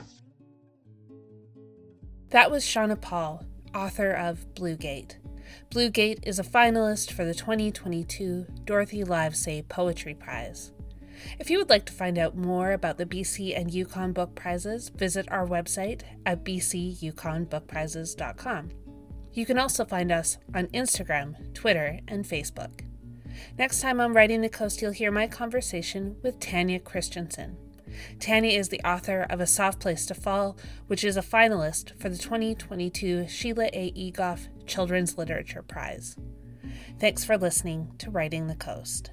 That 2.30 2.50
was 2.50 2.64
Shauna 2.64 3.00
Paull, 3.00 3.44
author 3.74 4.10
of 4.10 4.44
Bluegate. 4.54 5.16
Bluegate 5.70 6.26
is 6.26 6.38
a 6.38 6.42
finalist 6.42 7.12
for 7.12 7.24
the 7.24 7.34
2022 7.34 8.46
Dorothy 8.64 9.04
Livesay 9.04 9.68
Poetry 9.68 10.14
Prize. 10.14 10.73
If 11.38 11.50
you 11.50 11.58
would 11.58 11.70
like 11.70 11.84
to 11.86 11.92
find 11.92 12.18
out 12.18 12.36
more 12.36 12.72
about 12.72 12.98
the 12.98 13.06
BC 13.06 13.56
and 13.58 13.72
Yukon 13.72 14.12
Book 14.12 14.34
Prizes, 14.34 14.90
visit 14.90 15.30
our 15.30 15.46
website 15.46 16.02
at 16.26 16.44
bcyukonbookprizes.com. 16.44 18.70
You 19.32 19.46
can 19.46 19.58
also 19.58 19.84
find 19.84 20.12
us 20.12 20.38
on 20.54 20.66
Instagram, 20.68 21.52
Twitter, 21.54 21.98
and 22.06 22.24
Facebook. 22.24 22.82
Next 23.58 23.80
time 23.80 24.00
on 24.00 24.12
Writing 24.12 24.42
the 24.42 24.48
Coast, 24.48 24.80
you'll 24.80 24.92
hear 24.92 25.10
my 25.10 25.26
conversation 25.26 26.14
with 26.22 26.38
Tanya 26.38 26.78
Christensen. 26.78 27.56
Tanya 28.20 28.56
is 28.56 28.68
the 28.68 28.80
author 28.80 29.26
of 29.28 29.40
A 29.40 29.46
Soft 29.46 29.80
Place 29.80 30.06
to 30.06 30.14
Fall, 30.14 30.56
which 30.86 31.04
is 31.04 31.16
a 31.16 31.22
finalist 31.22 31.98
for 32.00 32.08
the 32.08 32.18
2022 32.18 33.28
Sheila 33.28 33.68
A. 33.72 33.92
Egoff 33.92 34.48
Children's 34.66 35.18
Literature 35.18 35.62
Prize. 35.62 36.16
Thanks 36.98 37.24
for 37.24 37.36
listening 37.36 37.92
to 37.98 38.10
Writing 38.10 38.46
the 38.46 38.54
Coast. 38.54 39.10